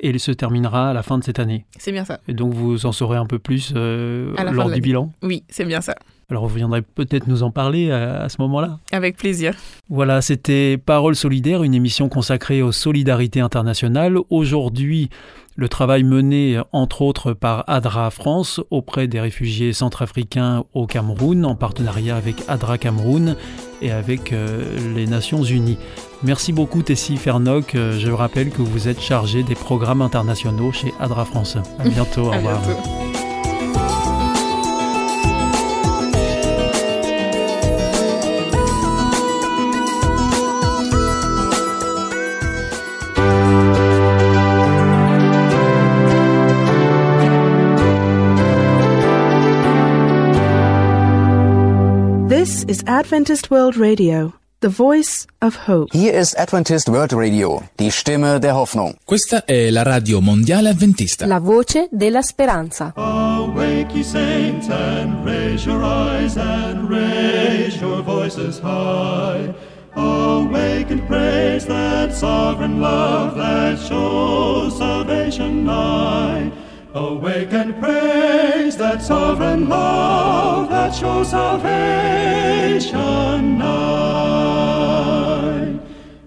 et 0.00 0.10
il 0.10 0.18
se 0.18 0.32
terminera 0.32 0.90
à 0.90 0.92
la 0.92 1.02
fin 1.02 1.18
de 1.18 1.24
cette 1.24 1.38
année. 1.38 1.66
C'est 1.78 1.92
bien 1.92 2.04
ça. 2.04 2.20
Et 2.26 2.34
donc 2.34 2.54
vous 2.54 2.86
en 2.86 2.92
saurez 2.92 3.18
un 3.18 3.26
peu 3.26 3.38
plus 3.38 3.72
euh, 3.76 4.34
lors 4.52 4.70
du 4.70 4.80
bilan? 4.80 5.12
Oui, 5.22 5.44
c'est 5.48 5.64
bien 5.64 5.80
ça. 5.80 5.94
Alors 6.30 6.46
vous 6.46 6.54
viendrez 6.54 6.82
peut-être 6.82 7.26
nous 7.26 7.42
en 7.42 7.50
parler 7.50 7.90
à, 7.90 8.28
ce 8.28 8.36
moment-là. 8.40 8.78
Avec 8.92 9.16
plaisir. 9.16 9.54
Voilà, 9.88 10.22
c'était 10.22 10.78
Parole 10.78 11.16
solidaire, 11.16 11.62
une 11.64 11.74
émission 11.74 12.08
consacrée 12.08 12.62
aux 12.62 12.72
solidarités 12.72 13.40
internationales. 13.40 14.16
Aujourd'hui, 14.30 15.10
le 15.56 15.68
travail 15.68 16.04
mené 16.04 16.60
entre 16.72 17.02
autres 17.02 17.32
par 17.32 17.64
ADRA 17.66 18.10
France 18.10 18.60
auprès 18.70 19.08
des 19.08 19.20
réfugiés 19.20 19.72
centrafricains 19.72 20.64
au 20.72 20.86
Cameroun 20.86 21.44
en 21.44 21.56
partenariat 21.56 22.16
avec 22.16 22.36
ADRA 22.48 22.78
Cameroun 22.78 23.36
et 23.82 23.90
avec 23.90 24.32
les 24.94 25.06
Nations 25.06 25.42
Unies. 25.42 25.78
Merci 26.22 26.52
beaucoup 26.52 26.82
Tessie 26.82 27.16
Fernoc. 27.16 27.72
Je 27.74 28.10
rappelle 28.10 28.50
que 28.50 28.62
vous 28.62 28.88
êtes 28.88 29.00
chargé 29.00 29.42
des 29.42 29.54
programmes 29.56 30.02
internationaux 30.02 30.70
chez 30.70 30.94
ADRA 31.00 31.24
France. 31.24 31.56
À 31.78 31.88
bientôt. 31.88 32.28
au 32.28 32.30
revoir. 32.30 32.60
is 32.64 33.09
Adventist 52.92 53.52
World 53.52 53.76
Radio, 53.76 54.32
the 54.62 54.68
voice 54.68 55.24
of 55.40 55.68
hope. 55.68 55.96
Hier 55.96 56.12
ist 56.12 56.36
Adventist 56.36 56.88
World 56.88 57.12
Radio, 57.12 57.62
die 57.78 57.92
Stimme 57.92 58.40
der 58.40 58.56
Hoffnung. 58.56 58.96
Questa 59.04 59.44
è 59.44 59.70
la 59.70 59.84
radio 59.84 60.20
mondiale 60.20 60.70
adventista. 60.70 61.24
La 61.26 61.38
voce 61.38 61.86
della 61.92 62.20
speranza. 62.20 62.92
Awake 62.96 63.94
ye 63.94 64.02
saints 64.02 64.68
and 64.70 65.24
raise 65.24 65.64
your 65.64 65.84
eyes 65.84 66.36
and 66.36 66.90
raise 66.90 67.80
your 67.80 68.02
voices 68.02 68.58
high. 68.58 69.54
Awake 69.94 70.90
and 70.90 71.06
praise 71.06 71.66
that 71.66 72.12
sovereign 72.12 72.80
love 72.80 73.36
that 73.36 73.78
shows 73.78 74.76
salvation 74.76 75.06
nigh. 75.06 75.09
Awake 76.92 77.52
and 77.52 77.80
praise 77.80 78.76
that 78.76 79.00
sovereign 79.00 79.68
love 79.68 80.70
that 80.70 80.92
shows 80.92 81.30
salvation 81.30 81.68
nigh. 83.58 84.98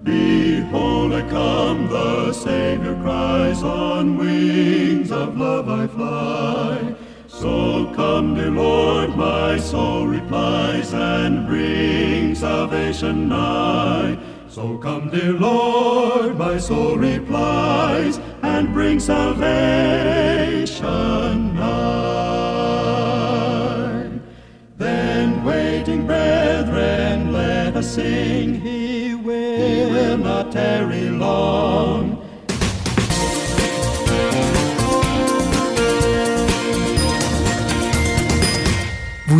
Behold, 0.03 1.11
I 1.11 1.29
come, 1.29 1.89
the 1.89 2.31
Savior 2.31 2.95
cries, 3.01 3.61
on 3.61 4.15
wings 4.15 5.11
of 5.11 5.37
love 5.37 5.67
I 5.67 5.85
fly. 5.87 6.95
So 7.27 7.91
come, 7.93 8.35
dear 8.35 8.51
Lord, 8.51 9.17
my 9.17 9.57
soul 9.57 10.07
replies, 10.07 10.93
and 10.93 11.45
bring 11.45 12.35
salvation 12.35 13.27
nigh. 13.27 14.17
So 14.47 14.77
come, 14.77 15.09
dear 15.09 15.33
Lord, 15.33 16.37
my 16.37 16.57
soul 16.57 16.95
replies, 16.95 18.17
and 18.43 18.73
bring 18.73 19.01
salvation 19.01 20.42
nigh. 20.83 22.43
Then, 24.77 25.43
waiting 25.43 26.05
brethren, 26.05 27.31
let 27.31 27.75
us 27.75 27.95
sing, 27.95 28.61
He 28.61 29.15
will, 29.15 29.57
he 29.57 29.85
will 29.91 30.17
not 30.17 30.51
tarry 30.51 31.09
long. 31.09 32.22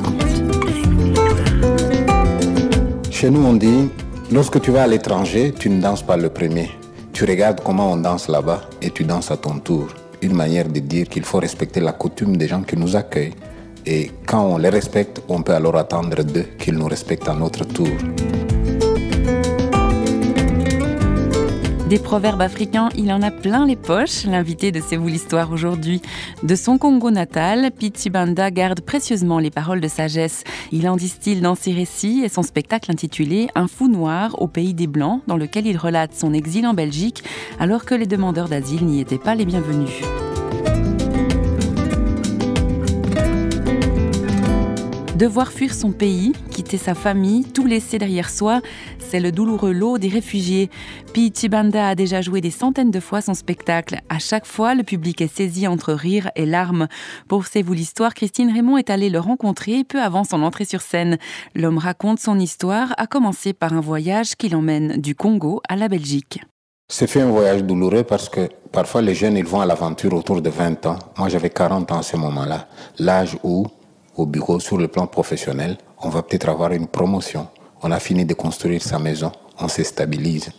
Chez 3.11 3.29
nous, 3.29 3.45
on 3.45 3.53
dit, 3.53 3.91
lorsque 4.33 4.63
tu 4.63 4.71
vas 4.71 4.85
à 4.85 4.87
l'étranger, 4.87 5.53
tu 5.53 5.69
ne 5.69 5.83
danses 5.83 6.03
pas 6.03 6.17
le 6.17 6.31
premier. 6.31 6.71
Tu 7.13 7.27
regardes 7.27 7.61
comment 7.63 7.93
on 7.93 7.99
danse 7.99 8.29
là-bas 8.29 8.63
et 8.81 8.89
tu 8.89 9.05
danses 9.05 9.31
à 9.31 9.37
ton 9.37 9.59
tour. 9.59 9.89
Une 10.23 10.35
manière 10.35 10.71
de 10.71 10.81
dire 10.81 11.07
qu'il 11.07 11.25
faut 11.25 11.39
respecter 11.39 11.81
la 11.81 11.93
coutume 11.93 12.39
des 12.39 12.49
gens 12.49 12.63
qui 12.63 12.79
nous 12.79 12.97
accueillent. 12.97 13.35
Et 13.87 14.11
quand 14.27 14.45
on 14.45 14.59
les 14.59 14.69
respecte, 14.69 15.23
on 15.29 15.43
peut 15.43 15.55
alors 15.55 15.77
attendre 15.77 16.23
d'eux 16.23 16.47
qu'ils 16.59 16.75
nous 16.75 16.87
respectent 16.87 17.29
à 17.29 17.35
notre 17.35 17.65
tour. 17.65 17.89
Des 21.93 21.99
proverbes 21.99 22.41
africains, 22.41 22.89
il 22.97 23.13
en 23.13 23.21
a 23.21 23.31
plein 23.31 23.67
les 23.67 23.77
poches. 23.77 24.25
L'invité 24.25 24.73
de 24.73 24.81
C'est 24.81 24.97
vous 24.97 25.09
l'histoire 25.09 25.53
aujourd'hui. 25.53 26.01
De 26.43 26.55
son 26.55 26.79
Congo 26.79 27.11
natal, 27.11 27.71
Banda 28.11 28.51
garde 28.51 28.81
précieusement 28.81 29.39
les 29.39 29.51
paroles 29.51 29.83
de 29.83 29.89
sagesse. 29.89 30.43
Il 30.71 30.89
en 30.89 30.97
distille 30.97 31.43
dans 31.43 31.55
ses 31.55 31.73
récits 31.73 32.23
et 32.25 32.31
son 32.31 32.43
spectacle 32.43 32.91
intitulé 32.91 33.49
Un 33.55 33.69
fou 33.69 33.89
noir 33.89 34.41
au 34.41 34.47
pays 34.47 34.73
des 34.73 34.87
Blancs, 34.87 35.21
dans 35.27 35.37
lequel 35.37 35.67
il 35.67 35.77
relate 35.77 36.15
son 36.15 36.33
exil 36.33 36.67
en 36.67 36.73
Belgique 36.73 37.25
alors 37.61 37.85
que 37.85 37.95
les 37.95 38.07
demandeurs 38.07 38.49
d'asile 38.49 38.87
n'y 38.87 39.03
étaient 39.03 39.19
pas 39.19 39.35
les 39.35 39.45
bienvenus. 39.45 40.01
Devoir 45.23 45.53
fuir 45.53 45.73
son 45.73 45.93
pays, 45.93 46.33
quitter 46.51 46.79
sa 46.79 46.97
famille, 46.97 47.45
tout 47.45 47.65
laisser 47.65 47.97
derrière 47.97 48.29
soi, 48.29 48.61
c'est 48.99 49.21
le 49.21 49.31
douloureux 49.31 49.71
lot 49.71 49.97
des 49.97 50.09
réfugiés. 50.09 50.69
Pichi 51.13 51.49
Banda 51.49 51.91
a 51.91 51.95
déjà 51.95 52.21
joué 52.21 52.41
des 52.41 52.51
centaines 52.51 52.91
de 52.91 52.99
fois 52.99 53.21
son 53.21 53.35
spectacle. 53.35 54.01
À 54.09 54.19
chaque 54.19 54.47
fois, 54.47 54.75
le 54.75 54.83
public 54.83 55.21
est 55.21 55.33
saisi 55.33 55.69
entre 55.69 55.93
rire 55.93 56.33
et 56.35 56.45
larmes. 56.45 56.89
Pour 57.29 57.47
C'est 57.47 57.63
vous 57.63 57.73
l'histoire, 57.73 58.15
Christine 58.15 58.53
Raymond 58.53 58.79
est 58.79 58.91
allée 58.91 59.11
le 59.11 59.21
rencontrer 59.21 59.85
peu 59.85 60.03
avant 60.03 60.25
son 60.25 60.43
entrée 60.43 60.65
sur 60.65 60.81
scène. 60.81 61.19
L'homme 61.55 61.79
raconte 61.79 62.19
son 62.19 62.41
histoire, 62.41 62.93
à 62.97 63.07
commencer 63.07 63.53
par 63.53 63.75
un 63.75 63.81
voyage 63.81 64.35
qui 64.35 64.49
l'emmène 64.49 65.01
du 65.01 65.15
Congo 65.15 65.63
à 65.69 65.77
la 65.77 65.87
Belgique. 65.87 66.41
C'est 66.93 67.07
fait 67.07 67.21
un 67.21 67.31
voyage 67.31 67.63
douloureux 67.63 68.03
parce 68.03 68.29
que 68.29 68.49
parfois 68.73 69.03
les 69.03 69.15
jeunes 69.15 69.37
ils 69.37 69.47
vont 69.47 69.61
à 69.61 69.67
l'aventure 69.67 70.15
autour 70.15 70.43
de 70.43 70.51
20 70.51 70.85
ans. 70.87 70.99
Moi 71.17 71.29
j'avais 71.29 71.51
40 71.51 71.93
ans 71.93 71.99
à 71.99 72.03
ce 72.03 72.17
moment-là, 72.17 72.67
l'âge 72.99 73.39
où 73.45 73.69
au 74.17 74.27
bureau 74.27 74.61
sur 74.61 74.79
le 74.79 74.89
plan 74.89 75.07
professionnel, 75.07 75.79
on 76.03 76.09
va 76.09 76.23
peut-être 76.23 76.49
avoir 76.49 76.73
une 76.73 76.87
promotion. 76.87 77.49
On 77.83 77.91
a 77.91 77.99
fini 77.99 78.25
de 78.25 78.35
construire 78.35 78.83
sa 78.83 78.99
maison, 78.99 79.33
on 79.59 79.69
se 79.69 79.83
stabilise. 79.83 80.51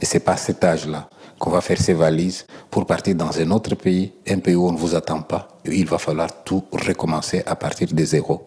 Mais 0.00 0.06
c'est 0.06 0.20
pas 0.20 0.32
à 0.32 0.36
cet 0.36 0.64
âge-là 0.64 1.08
qu'on 1.38 1.50
va 1.50 1.60
faire 1.60 1.80
ses 1.80 1.94
valises 1.94 2.46
pour 2.70 2.86
partir 2.86 3.14
dans 3.14 3.38
un 3.38 3.50
autre 3.50 3.74
pays, 3.74 4.12
un 4.28 4.38
pays 4.38 4.54
où 4.54 4.66
on 4.66 4.72
ne 4.72 4.78
vous 4.78 4.94
attend 4.94 5.22
pas. 5.22 5.48
Il 5.64 5.86
va 5.86 5.98
falloir 5.98 6.44
tout 6.44 6.64
recommencer 6.72 7.42
à 7.46 7.56
partir 7.56 7.88
de 7.92 8.04
zéro. 8.04 8.46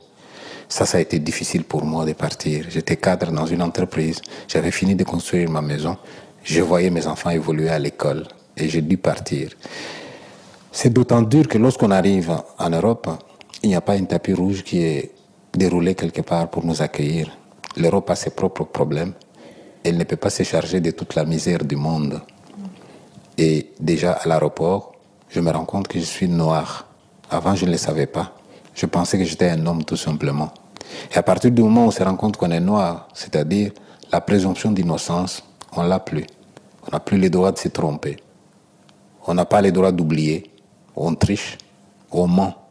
Ça, 0.67 0.85
ça 0.85 0.97
a 0.97 1.01
été 1.01 1.19
difficile 1.19 1.63
pour 1.63 1.85
moi 1.85 2.05
de 2.05 2.13
partir. 2.13 2.65
J'étais 2.69 2.95
cadre 2.95 3.31
dans 3.31 3.45
une 3.45 3.61
entreprise. 3.61 4.21
J'avais 4.47 4.71
fini 4.71 4.95
de 4.95 5.03
construire 5.03 5.49
ma 5.49 5.61
maison. 5.61 5.97
Je 6.43 6.61
voyais 6.61 6.89
mes 6.89 7.05
enfants 7.07 7.29
évoluer 7.29 7.69
à 7.69 7.79
l'école 7.79 8.25
et 8.57 8.67
j'ai 8.69 8.81
dû 8.81 8.97
partir. 8.97 9.49
C'est 10.71 10.91
d'autant 10.91 11.21
dur 11.21 11.47
que 11.47 11.57
lorsqu'on 11.57 11.91
arrive 11.91 12.35
en 12.57 12.69
Europe, 12.69 13.07
il 13.65 13.69
n'y 13.69 13.75
a 13.75 13.81
pas 13.81 13.93
un 13.93 14.05
tapis 14.05 14.33
rouge 14.33 14.63
qui 14.63 14.83
est 14.83 15.11
déroulé 15.51 15.95
quelque 15.95 16.21
part 16.21 16.51
pour 16.51 16.63
nous 16.63 16.83
accueillir. 16.83 17.35
L'Europe 17.75 18.11
a 18.11 18.15
ses 18.15 18.29
propres 18.29 18.63
problèmes. 18.63 19.13
Elle 19.83 19.97
ne 19.97 20.03
peut 20.03 20.17
pas 20.17 20.29
se 20.29 20.43
charger 20.43 20.79
de 20.81 20.91
toute 20.91 21.15
la 21.15 21.25
misère 21.25 21.65
du 21.65 21.75
monde. 21.75 22.21
Et 23.39 23.71
déjà 23.79 24.11
à 24.11 24.27
l'aéroport, 24.27 24.93
je 25.29 25.39
me 25.39 25.49
rends 25.49 25.65
compte 25.65 25.87
que 25.87 25.99
je 25.99 26.05
suis 26.05 26.27
noir. 26.27 26.85
Avant, 27.31 27.55
je 27.55 27.65
ne 27.65 27.71
le 27.71 27.77
savais 27.77 28.05
pas. 28.05 28.35
Je 28.75 28.85
pensais 28.85 29.17
que 29.17 29.23
j'étais 29.23 29.49
un 29.49 29.65
homme 29.65 29.83
tout 29.83 29.97
simplement. 29.97 30.53
Et 31.11 31.17
à 31.17 31.23
partir 31.23 31.49
du 31.49 31.63
moment 31.63 31.85
où 31.85 31.87
on 31.87 31.91
se 31.91 32.03
rend 32.03 32.15
compte 32.15 32.37
qu'on 32.37 32.51
est 32.51 32.59
noir, 32.59 33.07
c'est-à-dire 33.15 33.71
la 34.11 34.21
présomption 34.21 34.69
d'innocence, 34.69 35.43
on 35.75 35.81
l'a 35.81 35.97
plus. 35.97 36.27
On 36.85 36.91
n'a 36.91 36.99
plus 36.99 37.17
le 37.17 37.31
droit 37.31 37.51
de 37.51 37.57
se 37.57 37.69
tromper. 37.69 38.17
On 39.25 39.33
n'a 39.33 39.45
pas 39.45 39.63
le 39.63 39.71
droit 39.71 39.91
d'oublier. 39.91 40.51
On 40.95 41.15
triche, 41.15 41.57
on 42.11 42.27
ment 42.27 42.64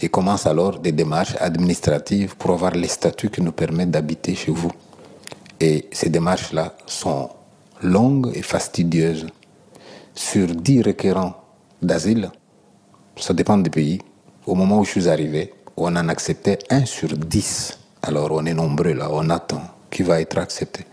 et 0.00 0.08
commence 0.08 0.46
alors 0.46 0.78
des 0.78 0.92
démarches 0.92 1.34
administratives 1.40 2.36
pour 2.36 2.52
avoir 2.52 2.72
les 2.72 2.88
statuts 2.88 3.30
qui 3.30 3.42
nous 3.42 3.52
permettent 3.52 3.90
d'habiter 3.90 4.34
chez 4.34 4.52
vous. 4.52 4.70
Et 5.60 5.86
ces 5.90 6.08
démarches-là 6.08 6.74
sont 6.86 7.30
longues 7.82 8.30
et 8.34 8.42
fastidieuses. 8.42 9.26
Sur 10.14 10.48
10 10.48 10.82
requérants 10.82 11.34
d'asile, 11.82 12.30
ça 13.16 13.34
dépend 13.34 13.58
des 13.58 13.70
pays, 13.70 14.00
au 14.46 14.54
moment 14.54 14.80
où 14.80 14.84
je 14.84 14.90
suis 14.90 15.08
arrivé, 15.08 15.52
on 15.76 15.94
en 15.94 16.08
acceptait 16.08 16.58
un 16.70 16.84
sur 16.84 17.08
10. 17.08 17.78
Alors 18.02 18.30
on 18.32 18.44
est 18.46 18.54
nombreux 18.54 18.92
là, 18.92 19.08
on 19.12 19.28
attend 19.30 19.62
qui 19.90 20.02
va 20.02 20.20
être 20.20 20.38
accepté. 20.38 20.84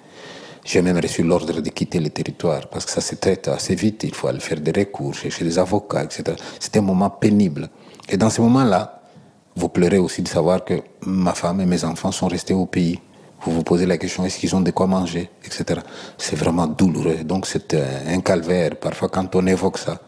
J'ai 0.63 0.81
même 0.81 0.97
reçu 0.97 1.21
l'ordre 1.21 1.61
de 1.61 1.69
quitter 1.69 1.99
le 1.99 2.09
territoire 2.09 2.67
parce 2.69 2.85
que 2.85 2.91
ça 2.91 3.01
se 3.01 3.15
traite 3.15 3.47
assez 3.47 3.75
vite. 3.75 4.03
Il 4.03 4.15
faut 4.15 4.27
aller 4.27 4.39
faire 4.39 4.59
des 4.59 4.71
recours, 4.71 5.13
chercher 5.13 5.45
des 5.45 5.59
avocats, 5.59 6.03
etc. 6.03 6.23
C'était 6.59 6.79
un 6.79 6.81
moment 6.81 7.11
pénible. 7.11 7.69
Et 8.09 8.17
dans 8.17 8.29
ce 8.29 8.41
moment-là, 8.41 9.01
vous 9.55 9.69
pleurez 9.69 9.97
aussi 9.97 10.21
de 10.21 10.27
savoir 10.27 10.63
que 10.63 10.75
ma 11.05 11.33
femme 11.33 11.61
et 11.61 11.65
mes 11.65 11.83
enfants 11.83 12.11
sont 12.11 12.27
restés 12.27 12.53
au 12.53 12.65
pays. 12.65 12.99
Vous 13.41 13.51
vous 13.51 13.63
posez 13.63 13.85
la 13.85 13.97
question, 13.97 14.25
est-ce 14.25 14.39
qu'ils 14.39 14.55
ont 14.55 14.61
de 14.61 14.71
quoi 14.71 14.87
manger, 14.87 15.29
etc. 15.45 15.81
C'est 16.17 16.35
vraiment 16.35 16.67
douloureux. 16.67 17.23
Donc 17.23 17.45
c'est 17.45 17.75
un 17.75 18.19
calvaire. 18.21 18.75
Parfois, 18.75 19.09
quand 19.09 19.35
on 19.35 19.45
évoque 19.47 19.77
ça, 19.77 19.99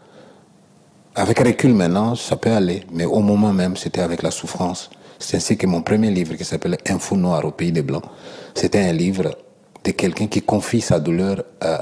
avec 1.14 1.38
recul 1.40 1.72
maintenant, 1.74 2.14
ça 2.14 2.36
peut 2.36 2.52
aller. 2.52 2.84
Mais 2.92 3.04
au 3.04 3.20
moment 3.20 3.52
même, 3.52 3.76
c'était 3.76 4.00
avec 4.00 4.22
la 4.22 4.30
souffrance. 4.30 4.90
C'est 5.18 5.36
ainsi 5.36 5.56
que 5.56 5.66
mon 5.66 5.82
premier 5.82 6.10
livre, 6.10 6.34
qui 6.34 6.44
s'appelle 6.44 6.76
Info 6.88 7.16
noir 7.16 7.44
au 7.44 7.50
pays 7.50 7.72
des 7.72 7.82
Blancs, 7.82 8.04
c'était 8.54 8.80
un 8.80 8.92
livre 8.92 9.36
de 9.84 9.90
quelqu'un 9.90 10.26
qui 10.26 10.42
confie 10.42 10.80
sa 10.80 11.00
douleur 11.00 11.42
euh, 11.64 11.78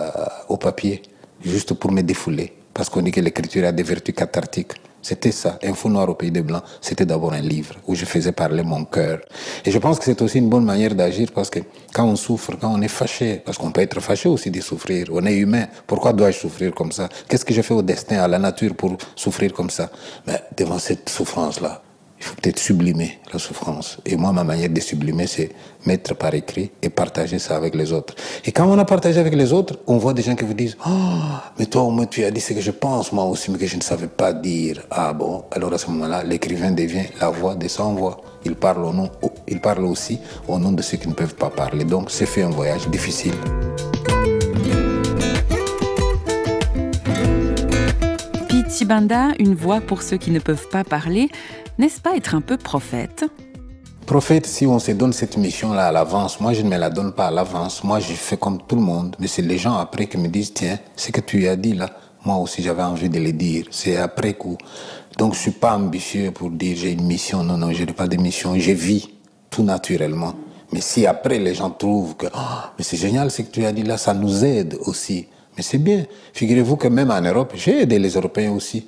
au 0.49 0.56
papier, 0.56 1.02
juste 1.44 1.75
pour 1.75 1.92
me 1.92 2.02
défouler. 2.02 2.52
Parce 2.73 2.88
qu'on 2.88 3.02
dit 3.02 3.11
que 3.11 3.20
l'écriture 3.20 3.66
a 3.66 3.73
des 3.73 3.82
vertus 3.82 4.14
cathartiques. 4.14 4.73
C'était 5.09 5.31
ça, 5.31 5.57
Info 5.63 5.89
Noir 5.89 6.09
au 6.09 6.15
Pays 6.17 6.33
des 6.33 6.43
Blancs. 6.43 6.65
C'était 6.81 7.07
d'abord 7.07 7.33
un 7.33 7.41
livre 7.41 7.77
où 7.87 7.95
je 7.95 8.05
faisais 8.05 8.33
parler 8.33 8.65
mon 8.65 8.85
cœur. 8.85 9.21
Et 9.65 9.71
je 9.71 9.79
pense 9.79 10.01
que 10.01 10.05
c'est 10.05 10.21
aussi 10.21 10.39
une 10.39 10.49
bonne 10.49 10.65
manière 10.65 10.97
d'agir 10.97 11.29
parce 11.33 11.49
que 11.49 11.61
quand 11.95 12.07
on 12.07 12.17
souffre, 12.17 12.57
quand 12.61 12.75
on 12.75 12.83
est 12.83 12.89
fâché, 12.89 13.41
parce 13.45 13.57
qu'on 13.57 13.71
peut 13.71 13.83
être 13.83 14.01
fâché 14.01 14.29
aussi 14.29 14.51
de 14.51 14.61
souffrir, 14.61 15.07
on 15.13 15.25
est 15.25 15.37
humain. 15.37 15.67
Pourquoi 15.87 16.13
dois-je 16.13 16.39
souffrir 16.39 16.75
comme 16.75 16.91
ça? 16.91 17.09
Qu'est-ce 17.29 17.45
que 17.45 17.55
je 17.55 17.63
fais 17.63 17.75
au 17.75 17.83
destin, 17.83 18.17
à 18.17 18.27
la 18.27 18.41
nature 18.41 18.75
pour 18.75 18.97
souffrir 19.15 19.53
comme 19.53 19.71
ça? 19.71 19.91
Mais 20.27 20.43
devant 20.57 20.81
cette 20.81 21.09
souffrance-là, 21.09 21.83
il 22.18 22.25
faut 22.25 22.35
peut-être 22.35 22.58
sublimer 22.58 23.18
la 23.32 23.38
souffrance. 23.38 23.99
Et 24.06 24.16
moi, 24.16 24.32
ma 24.32 24.44
manière 24.44 24.70
de 24.70 24.80
sublimer, 24.80 25.26
c'est 25.26 25.50
mettre 25.87 26.14
par 26.14 26.35
écrit 26.35 26.70
et 26.82 26.88
partager 26.88 27.38
ça 27.38 27.56
avec 27.56 27.75
les 27.75 27.92
autres. 27.92 28.14
Et 28.44 28.52
quand 28.52 28.66
on 28.66 28.78
a 28.78 28.85
partagé 28.85 29.20
avec 29.20 29.35
les 29.35 29.52
autres, 29.52 29.78
on 29.87 29.99
voit 29.99 30.14
des 30.14 30.23
gens 30.23 30.35
qui 30.35 30.44
vous 30.44 30.54
disent 30.54 30.76
Oh, 30.87 30.90
mais 31.58 31.66
toi, 31.66 31.82
au 31.82 31.90
moins, 31.90 32.06
tu 32.06 32.25
as 32.25 32.30
dit 32.30 32.40
ce 32.40 32.54
que 32.54 32.61
je 32.61 32.70
pense, 32.70 33.12
moi 33.12 33.25
aussi, 33.25 33.50
mais 33.50 33.58
que 33.58 33.66
je 33.66 33.76
ne 33.76 33.82
savais 33.82 34.08
pas 34.08 34.32
dire. 34.32 34.82
Ah 34.90 35.12
bon? 35.12 35.44
Alors 35.50 35.73
à 35.73 35.78
ce 35.78 35.90
moment-là, 35.90 36.25
l'écrivain 36.25 36.70
devient 36.70 37.06
la 37.20 37.30
voix 37.30 37.54
des 37.54 37.68
sans-voix. 37.68 38.20
Il 38.44 38.54
parle, 38.54 38.85
au 38.85 38.92
nom, 38.92 39.11
il 39.49 39.61
parle 39.61 39.85
aussi 39.85 40.18
au 40.49 40.58
nom 40.58 40.73
de 40.73 40.82
ceux 40.82 40.96
qui 40.96 41.08
ne 41.08 41.14
peuvent 41.14 41.35
pas 41.35 41.50
parler. 41.50 41.85
Donc, 41.85 42.11
c'est 42.11 42.26
fait 42.26 42.42
un 42.42 42.50
voyage 42.50 42.88
difficile. 42.88 43.35
Banda, 48.85 49.30
une 49.38 49.54
voix 49.54 49.80
pour 49.80 50.02
ceux 50.02 50.16
qui 50.16 50.30
ne 50.30 50.38
peuvent 50.38 50.68
pas 50.68 50.85
parler, 50.85 51.28
n'est-ce 51.78 52.00
pas 52.00 52.16
être 52.16 52.35
un 52.35 52.40
peu 52.40 52.56
prophète? 52.56 53.25
Prophète, 54.06 54.47
si 54.47 54.66
on 54.66 54.78
se 54.78 54.92
donne 54.92 55.12
cette 55.12 55.37
mission-là 55.37 55.88
à 55.88 55.92
l'avance, 55.92 56.40
moi 56.40 56.52
je 56.52 56.62
ne 56.62 56.68
me 56.68 56.76
la 56.76 56.90
donne 56.90 57.12
pas 57.12 57.26
à 57.26 57.30
l'avance, 57.30 57.83
moi 57.83 57.99
je 57.99 58.12
fais 58.12 58.37
comme 58.37 58.59
tout 58.62 58.76
le 58.76 58.83
monde, 58.83 59.16
mais 59.18 59.26
c'est 59.26 59.42
les 59.42 59.59
gens 59.59 59.76
après 59.76 60.06
qui 60.06 60.16
me 60.16 60.28
disent, 60.28 60.54
tiens, 60.54 60.78
ce 60.95 61.11
que 61.11 61.21
tu 61.21 61.49
as 61.49 61.56
dit 61.56 61.75
là, 61.75 61.90
moi 62.25 62.37
aussi 62.37 62.62
j'avais 62.62 62.85
envie 62.85 63.09
de 63.09 63.18
le 63.18 63.33
dire, 63.33 63.66
c'est 63.71 63.97
après 63.97 64.35
coup. 64.35 64.56
Donc 65.18 65.35
je 65.35 65.40
suis 65.40 65.50
pas 65.50 65.76
ambitieux 65.76 66.30
pour 66.30 66.50
dire 66.50 66.76
j'ai 66.76 66.92
une 66.92 67.04
mission, 67.04 67.42
non, 67.42 67.56
non, 67.56 67.73
je 67.73 67.83
n'ai 67.83 67.92
pas 67.92 68.06
de 68.06 68.16
mission, 68.16 68.56
je 68.56 68.73
vis 68.73 69.09
tout 69.50 69.64
naturellement. 69.64 70.35
Mais 70.73 70.80
si 70.80 71.06
après 71.06 71.38
les 71.38 71.54
gens 71.54 71.71
trouvent 71.71 72.16
que, 72.16 72.26
oh, 72.26 72.38
mais 72.78 72.85
c'est 72.85 72.97
génial 72.97 73.30
ce 73.30 73.42
que 73.42 73.50
tu 73.50 73.64
as 73.64 73.73
dit 73.73 73.83
là, 73.83 73.97
ça 73.97 74.14
nous 74.14 74.45
aide 74.45 74.76
aussi. 74.87 75.26
Mais 75.56 75.62
c'est 75.62 75.78
bien. 75.78 76.04
Figurez-vous 76.33 76.76
que 76.76 76.88
même 76.88 77.11
en 77.11 77.21
Europe, 77.21 77.52
j'ai 77.56 77.83
aidé 77.83 77.99
les 77.99 78.11
Européens 78.11 78.52
aussi. 78.52 78.87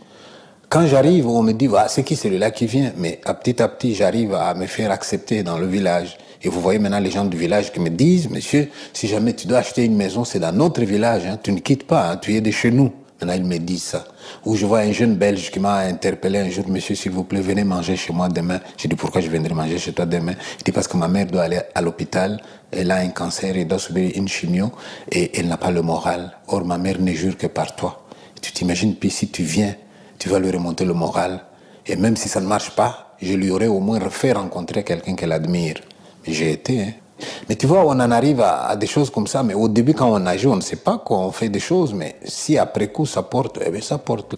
Quand 0.68 0.86
j'arrive, 0.86 1.26
on 1.26 1.42
me 1.42 1.52
dit, 1.52 1.66
ah, 1.74 1.86
c'est 1.88 2.04
qui 2.04 2.14
celui-là 2.14 2.50
qui 2.50 2.66
vient? 2.66 2.92
Mais 2.98 3.22
à 3.24 3.32
petit 3.32 3.62
à 3.62 3.68
petit, 3.68 3.94
j'arrive 3.94 4.34
à 4.34 4.52
me 4.52 4.66
faire 4.66 4.90
accepter 4.90 5.42
dans 5.42 5.58
le 5.58 5.66
village. 5.66 6.18
Et 6.42 6.50
vous 6.50 6.60
voyez 6.60 6.78
maintenant 6.78 7.00
les 7.00 7.10
gens 7.10 7.24
du 7.24 7.38
village 7.38 7.72
qui 7.72 7.80
me 7.80 7.88
disent, 7.88 8.28
monsieur, 8.28 8.68
si 8.92 9.08
jamais 9.08 9.32
tu 9.32 9.46
dois 9.46 9.58
acheter 9.58 9.86
une 9.86 9.96
maison, 9.96 10.24
c'est 10.24 10.40
dans 10.40 10.52
notre 10.52 10.82
village, 10.82 11.24
hein. 11.24 11.38
tu 11.42 11.52
ne 11.52 11.60
quittes 11.60 11.86
pas, 11.86 12.10
hein. 12.10 12.16
tu 12.18 12.34
es 12.34 12.42
de 12.42 12.50
chez 12.50 12.70
nous. 12.70 12.92
Maintenant, 13.18 13.34
ils 13.34 13.46
me 13.46 13.56
disent 13.56 13.84
ça. 13.84 14.08
Ou 14.44 14.56
je 14.56 14.66
vois 14.66 14.80
un 14.80 14.92
jeune 14.92 15.16
Belge 15.16 15.50
qui 15.50 15.58
m'a 15.58 15.78
interpellé 15.78 16.38
un 16.38 16.50
jour, 16.50 16.68
monsieur, 16.68 16.94
s'il 16.94 17.12
vous 17.12 17.24
plaît, 17.24 17.40
venez 17.40 17.64
manger 17.64 17.96
chez 17.96 18.12
moi 18.12 18.28
demain. 18.28 18.60
J'ai 18.76 18.88
dit, 18.88 18.94
pourquoi 18.94 19.22
je 19.22 19.28
viendrai 19.30 19.54
manger 19.54 19.78
chez 19.78 19.94
toi 19.94 20.04
demain? 20.04 20.34
Il 20.58 20.64
dit, 20.64 20.72
parce 20.72 20.86
que 20.86 20.98
ma 20.98 21.08
mère 21.08 21.28
doit 21.28 21.44
aller 21.44 21.60
à 21.74 21.80
l'hôpital, 21.80 22.42
elle 22.70 22.90
a 22.90 22.96
un 22.96 23.08
cancer, 23.08 23.56
elle 23.56 23.66
doit 23.66 23.78
subir 23.78 24.10
une 24.14 24.28
chimio, 24.28 24.70
et 25.10 25.40
elle 25.40 25.48
n'a 25.48 25.56
pas 25.56 25.70
le 25.70 25.80
moral. 25.80 26.36
Or, 26.46 26.62
ma 26.66 26.76
mère 26.76 27.00
ne 27.00 27.12
jure 27.12 27.38
que 27.38 27.46
par 27.46 27.74
toi. 27.74 28.04
tu 28.42 28.52
t'imagines, 28.52 28.94
puis 28.94 29.08
si 29.08 29.28
tu 29.28 29.42
viens, 29.42 29.74
tu 30.18 30.28
vas 30.28 30.38
lui 30.38 30.50
remonter 30.50 30.84
le 30.84 30.94
moral. 30.94 31.44
Et 31.86 31.96
même 31.96 32.16
si 32.16 32.28
ça 32.28 32.40
ne 32.40 32.46
marche 32.46 32.70
pas, 32.70 33.14
je 33.20 33.34
lui 33.34 33.50
aurais 33.50 33.66
au 33.66 33.80
moins 33.80 33.98
refait 33.98 34.32
rencontrer 34.32 34.84
quelqu'un 34.84 35.14
qu'elle 35.14 35.32
admire. 35.32 35.76
J'ai 36.26 36.52
été, 36.52 36.82
hein. 36.82 36.92
Mais 37.48 37.56
tu 37.56 37.66
vois, 37.66 37.84
on 37.84 37.90
en 37.90 38.10
arrive 38.10 38.40
à, 38.40 38.76
des 38.76 38.86
choses 38.86 39.10
comme 39.10 39.26
ça, 39.26 39.42
mais 39.42 39.54
au 39.54 39.68
début, 39.68 39.94
quand 39.94 40.08
on 40.08 40.24
agit, 40.26 40.46
on 40.46 40.56
ne 40.56 40.60
sait 40.60 40.76
pas 40.76 40.98
qu'on 40.98 41.32
fait 41.32 41.48
des 41.48 41.58
choses, 41.58 41.92
mais 41.92 42.16
si 42.24 42.56
après 42.58 42.88
coup 42.88 43.06
ça 43.06 43.22
porte, 43.22 43.58
eh 43.64 43.70
bien 43.70 43.80
ça 43.80 43.98
porte. 43.98 44.36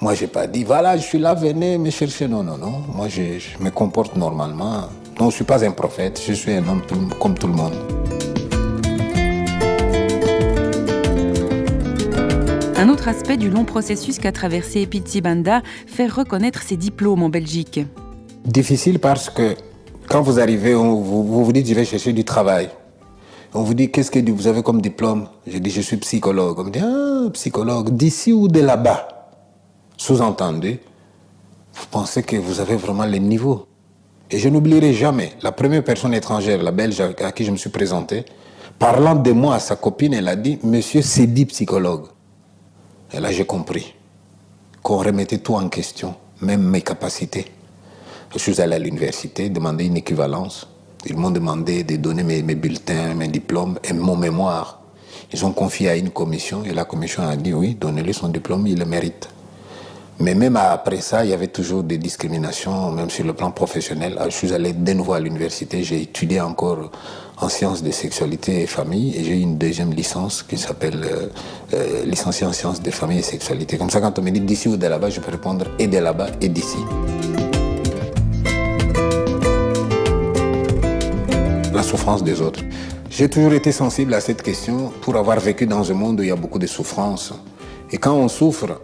Moi, 0.00 0.14
j'ai 0.14 0.26
pas 0.26 0.46
dit, 0.46 0.64
voilà, 0.64 0.96
je 0.96 1.02
suis 1.02 1.18
là, 1.18 1.34
venez 1.34 1.76
me 1.76 1.90
chercher. 1.90 2.26
Non, 2.26 2.42
non, 2.42 2.56
non. 2.56 2.82
Moi, 2.94 3.08
je, 3.08 3.22
me 3.62 3.70
comporte 3.70 4.16
normalement. 4.16 4.88
Non, 5.18 5.28
je 5.28 5.36
suis 5.36 5.44
pas 5.44 5.62
un 5.64 5.72
prophète, 5.72 6.20
je 6.26 6.32
suis 6.32 6.52
un 6.52 6.66
homme 6.66 6.82
comme 7.18 7.38
tout 7.38 7.46
le 7.46 7.52
monde. 7.52 8.29
Un 12.80 12.88
autre 12.88 13.08
aspect 13.08 13.36
du 13.36 13.50
long 13.50 13.66
processus 13.66 14.18
qu'a 14.18 14.32
traversé 14.32 14.86
Pizzi 14.86 15.20
Banda, 15.20 15.60
faire 15.86 16.16
reconnaître 16.16 16.62
ses 16.62 16.78
diplômes 16.78 17.22
en 17.22 17.28
Belgique. 17.28 17.80
Difficile 18.46 18.98
parce 18.98 19.28
que 19.28 19.54
quand 20.08 20.22
vous 20.22 20.40
arrivez, 20.40 20.72
vous, 20.72 21.44
vous, 21.44 21.52
dites, 21.52 21.66
je 21.66 21.74
vais 21.74 21.84
chercher 21.84 22.14
du 22.14 22.24
travail. 22.24 22.70
On 23.52 23.64
vous 23.64 23.74
dit, 23.74 23.90
qu'est-ce 23.90 24.10
que 24.10 24.30
vous 24.30 24.46
avez 24.46 24.62
comme 24.62 24.80
diplôme? 24.80 25.28
Je 25.46 25.58
dis, 25.58 25.68
je 25.68 25.82
suis 25.82 25.98
psychologue. 25.98 26.58
On 26.58 26.64
me 26.64 26.70
dit, 26.70 26.80
ah, 26.82 27.28
psychologue, 27.34 27.90
d'ici 27.90 28.32
ou 28.32 28.48
de 28.48 28.60
là-bas? 28.60 29.28
Sous-entendu, 29.98 30.78
vous 31.74 31.86
pensez 31.90 32.22
que 32.22 32.36
vous 32.36 32.60
avez 32.60 32.76
vraiment 32.76 33.04
les 33.04 33.20
niveaux. 33.20 33.66
Et 34.30 34.38
je 34.38 34.48
n'oublierai 34.48 34.94
jamais, 34.94 35.34
la 35.42 35.52
première 35.52 35.84
personne 35.84 36.14
étrangère, 36.14 36.62
la 36.62 36.72
Belge 36.72 37.02
à 37.02 37.30
qui 37.32 37.44
je 37.44 37.50
me 37.50 37.58
suis 37.58 37.68
présenté, 37.68 38.24
parlant 38.78 39.16
de 39.16 39.32
moi 39.32 39.56
à 39.56 39.60
sa 39.60 39.76
copine, 39.76 40.14
elle 40.14 40.28
a 40.28 40.36
dit, 40.36 40.58
monsieur, 40.62 41.02
c'est 41.02 41.26
dit 41.26 41.44
psychologue. 41.44 42.06
Et 43.12 43.20
là, 43.20 43.32
j'ai 43.32 43.44
compris 43.44 43.94
qu'on 44.82 44.98
remettait 44.98 45.38
tout 45.38 45.54
en 45.54 45.68
question, 45.68 46.14
même 46.40 46.62
mes 46.62 46.82
capacités. 46.82 47.46
Je 48.32 48.38
suis 48.38 48.60
allé 48.60 48.76
à 48.76 48.78
l'université 48.78 49.48
demander 49.48 49.86
une 49.86 49.96
équivalence. 49.96 50.68
Ils 51.06 51.16
m'ont 51.16 51.30
demandé 51.30 51.82
de 51.82 51.96
donner 51.96 52.22
mes, 52.22 52.42
bulletins, 52.54 53.14
mes 53.14 53.28
diplômes 53.28 53.78
et 53.82 53.92
mon 53.92 54.16
mémoire. 54.16 54.80
Ils 55.32 55.44
ont 55.44 55.52
confié 55.52 55.88
à 55.88 55.96
une 55.96 56.10
commission 56.10 56.62
et 56.64 56.72
la 56.72 56.84
commission 56.84 57.26
a 57.26 57.36
dit 57.36 57.52
oui, 57.52 57.74
donnez-lui 57.74 58.14
son 58.14 58.28
diplôme, 58.28 58.66
il 58.66 58.78
le 58.78 58.84
mérite. 58.84 59.28
Mais 60.20 60.34
même 60.34 60.56
après 60.56 61.00
ça, 61.00 61.24
il 61.24 61.30
y 61.30 61.32
avait 61.32 61.48
toujours 61.48 61.82
des 61.82 61.98
discriminations, 61.98 62.92
même 62.92 63.10
sur 63.10 63.24
le 63.24 63.32
plan 63.32 63.50
professionnel. 63.50 64.18
Je 64.26 64.30
suis 64.30 64.52
allé 64.52 64.72
de 64.72 64.92
nouveau 64.92 65.14
à 65.14 65.20
l'université, 65.20 65.82
j'ai 65.82 66.02
étudié 66.02 66.40
encore 66.40 66.90
en 67.38 67.48
sciences 67.48 67.82
de 67.82 67.90
sexualité 67.90 68.62
et 68.62 68.66
famille 68.66 69.16
et 69.16 69.24
j'ai 69.24 69.38
eu 69.38 69.40
une 69.40 69.56
deuxième 69.56 69.92
licence 69.94 70.42
qui 70.42 70.58
s'appelle 70.58 71.00
euh, 71.04 71.28
euh, 71.72 72.04
licencié 72.04 72.46
en 72.46 72.52
sciences 72.52 72.82
de 72.82 72.90
famille 72.90 73.20
et 73.20 73.22
sexualité. 73.22 73.78
Comme 73.78 73.88
ça, 73.88 74.02
quand 74.02 74.18
on 74.18 74.22
me 74.22 74.30
dit 74.30 74.40
d'ici 74.40 74.68
ou 74.68 74.76
de 74.76 74.86
là-bas, 74.86 75.08
je 75.08 75.20
peux 75.20 75.30
répondre 75.30 75.64
et 75.78 75.86
de 75.86 75.98
là-bas 75.98 76.28
et 76.42 76.48
d'ici. 76.50 76.78
souffrance 81.90 82.22
des 82.22 82.40
autres. 82.40 82.62
J'ai 83.10 83.28
toujours 83.28 83.52
été 83.52 83.72
sensible 83.72 84.14
à 84.14 84.20
cette 84.20 84.42
question 84.42 84.92
pour 85.00 85.16
avoir 85.16 85.40
vécu 85.40 85.66
dans 85.66 85.90
un 85.90 85.94
monde 85.94 86.20
où 86.20 86.22
il 86.22 86.28
y 86.28 86.32
a 86.32 86.36
beaucoup 86.36 86.60
de 86.60 86.68
souffrance. 86.68 87.32
Et 87.90 87.98
quand 87.98 88.14
on 88.14 88.28
souffre, 88.28 88.80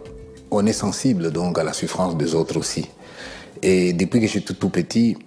on 0.51 0.65
est 0.65 0.73
sensible 0.73 1.31
donc 1.31 1.57
à 1.59 1.63
la 1.63 1.73
souffrance 1.73 2.17
des 2.17 2.35
autres 2.35 2.57
aussi. 2.57 2.87
Et 3.61 3.93
depuis 3.93 4.21
que 4.21 4.27
j'étais 4.27 4.53
tout 4.53 4.69
petit, 4.69 5.17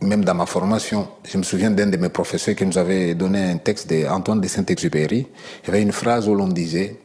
même 0.00 0.24
dans 0.24 0.34
ma 0.34 0.46
formation, 0.46 1.08
je 1.24 1.38
me 1.38 1.42
souviens 1.42 1.70
d'un 1.70 1.86
de 1.86 1.96
mes 1.96 2.08
professeurs 2.08 2.54
qui 2.54 2.64
nous 2.66 2.78
avait 2.78 3.14
donné 3.14 3.50
un 3.50 3.58
texte 3.58 3.92
d'Antoine 3.92 4.40
de 4.40 4.48
Saint-Exupéry. 4.48 5.26
Il 5.62 5.66
y 5.66 5.70
avait 5.70 5.82
une 5.82 5.92
phrase 5.92 6.28
où 6.28 6.34
l'on 6.34 6.48
disait 6.48 7.00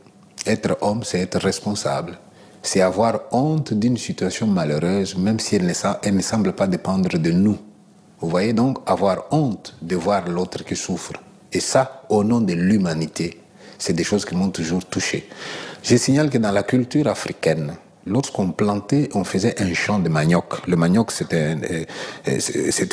Être 0.46 0.78
homme, 0.82 1.04
c'est 1.04 1.20
être 1.20 1.40
responsable. 1.40 2.20
C'est 2.62 2.82
avoir 2.82 3.22
honte 3.32 3.74
d'une 3.74 3.98
situation 3.98 4.48
malheureuse, 4.48 5.18
même 5.18 5.40
si 5.40 5.56
elle 5.56 6.16
ne 6.16 6.22
semble 6.22 6.54
pas 6.54 6.68
dépendre 6.68 7.18
de 7.18 7.32
nous. 7.32 7.58
Vous 8.20 8.30
voyez 8.30 8.54
donc 8.54 8.78
avoir 8.86 9.26
honte 9.32 9.76
de 9.82 9.96
voir 9.96 10.30
l'autre 10.30 10.64
qui 10.64 10.76
souffre. 10.76 11.14
Et 11.52 11.60
ça, 11.60 12.04
au 12.10 12.24
nom 12.24 12.40
de 12.40 12.54
l'humanité, 12.54 13.38
c'est 13.78 13.94
des 13.94 14.06
choses 14.06 14.24
qui 14.24 14.34
m'ont 14.36 14.50
toujours 14.50 14.86
touché. 14.86 15.28
Je 15.84 15.98
signale 15.98 16.30
que 16.30 16.38
dans 16.38 16.52
la 16.52 16.64
culture 16.64 17.08
africaine, 17.08 17.76
lorsqu'on 18.06 18.52
plantait, 18.52 19.10
on 19.14 19.26
faisait 19.26 19.62
un 19.62 19.74
champ 19.74 20.00
de 20.00 20.08
manioc. 20.08 20.66
Le 20.66 20.78
manioc, 20.78 21.12
c'est 21.12 21.34
euh, 21.34 21.86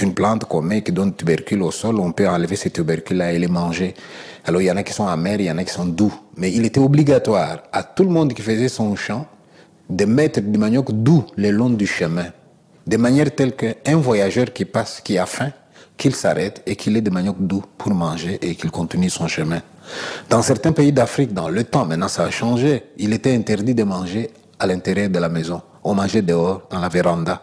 une 0.02 0.12
plante 0.12 0.44
qu'on 0.44 0.60
met 0.60 0.82
qui 0.82 0.90
donne 0.90 1.14
tubercule 1.14 1.62
au 1.62 1.70
sol. 1.70 2.00
On 2.00 2.10
peut 2.10 2.28
enlever 2.28 2.56
ces 2.56 2.70
tubercules-là 2.70 3.32
et 3.32 3.38
les 3.38 3.46
manger. 3.46 3.94
Alors, 4.44 4.60
il 4.60 4.64
y 4.64 4.70
en 4.72 4.76
a 4.76 4.82
qui 4.82 4.92
sont 4.92 5.06
amers, 5.06 5.40
il 5.40 5.46
y 5.46 5.50
en 5.50 5.58
a 5.58 5.64
qui 5.64 5.72
sont 5.72 5.86
doux. 5.86 6.12
Mais 6.36 6.52
il 6.52 6.64
était 6.64 6.80
obligatoire 6.80 7.62
à 7.72 7.84
tout 7.84 8.02
le 8.02 8.10
monde 8.10 8.34
qui 8.34 8.42
faisait 8.42 8.68
son 8.68 8.96
champ 8.96 9.26
de 9.88 10.04
mettre 10.04 10.40
du 10.40 10.58
manioc 10.58 10.90
doux 10.90 11.24
le 11.36 11.50
long 11.50 11.70
du 11.70 11.86
chemin 11.86 12.26
de 12.86 12.96
manière 12.96 13.34
telle 13.34 13.54
qu'un 13.54 13.96
voyageur 13.96 14.52
qui 14.52 14.64
passe, 14.64 15.00
qui 15.00 15.16
a 15.16 15.26
faim, 15.26 15.52
qu'il 16.00 16.14
s'arrête 16.16 16.62
et 16.66 16.74
qu'il 16.76 16.96
ait 16.96 17.02
des 17.02 17.10
maniocs 17.10 17.36
doux 17.38 17.62
pour 17.76 17.92
manger 17.92 18.38
et 18.40 18.54
qu'il 18.54 18.70
continue 18.70 19.10
son 19.10 19.28
chemin. 19.28 19.60
Dans 20.30 20.40
certains 20.40 20.72
pays 20.72 20.92
d'Afrique, 20.92 21.34
dans 21.34 21.50
le 21.50 21.62
temps, 21.62 21.84
maintenant 21.84 22.08
ça 22.08 22.24
a 22.24 22.30
changé, 22.30 22.84
il 22.96 23.12
était 23.12 23.34
interdit 23.34 23.74
de 23.74 23.84
manger 23.84 24.30
à 24.58 24.66
l'intérieur 24.66 25.10
de 25.10 25.18
la 25.18 25.28
maison. 25.28 25.60
On 25.84 25.94
mangeait 25.94 26.22
dehors, 26.22 26.62
dans 26.70 26.80
la 26.80 26.88
véranda. 26.88 27.42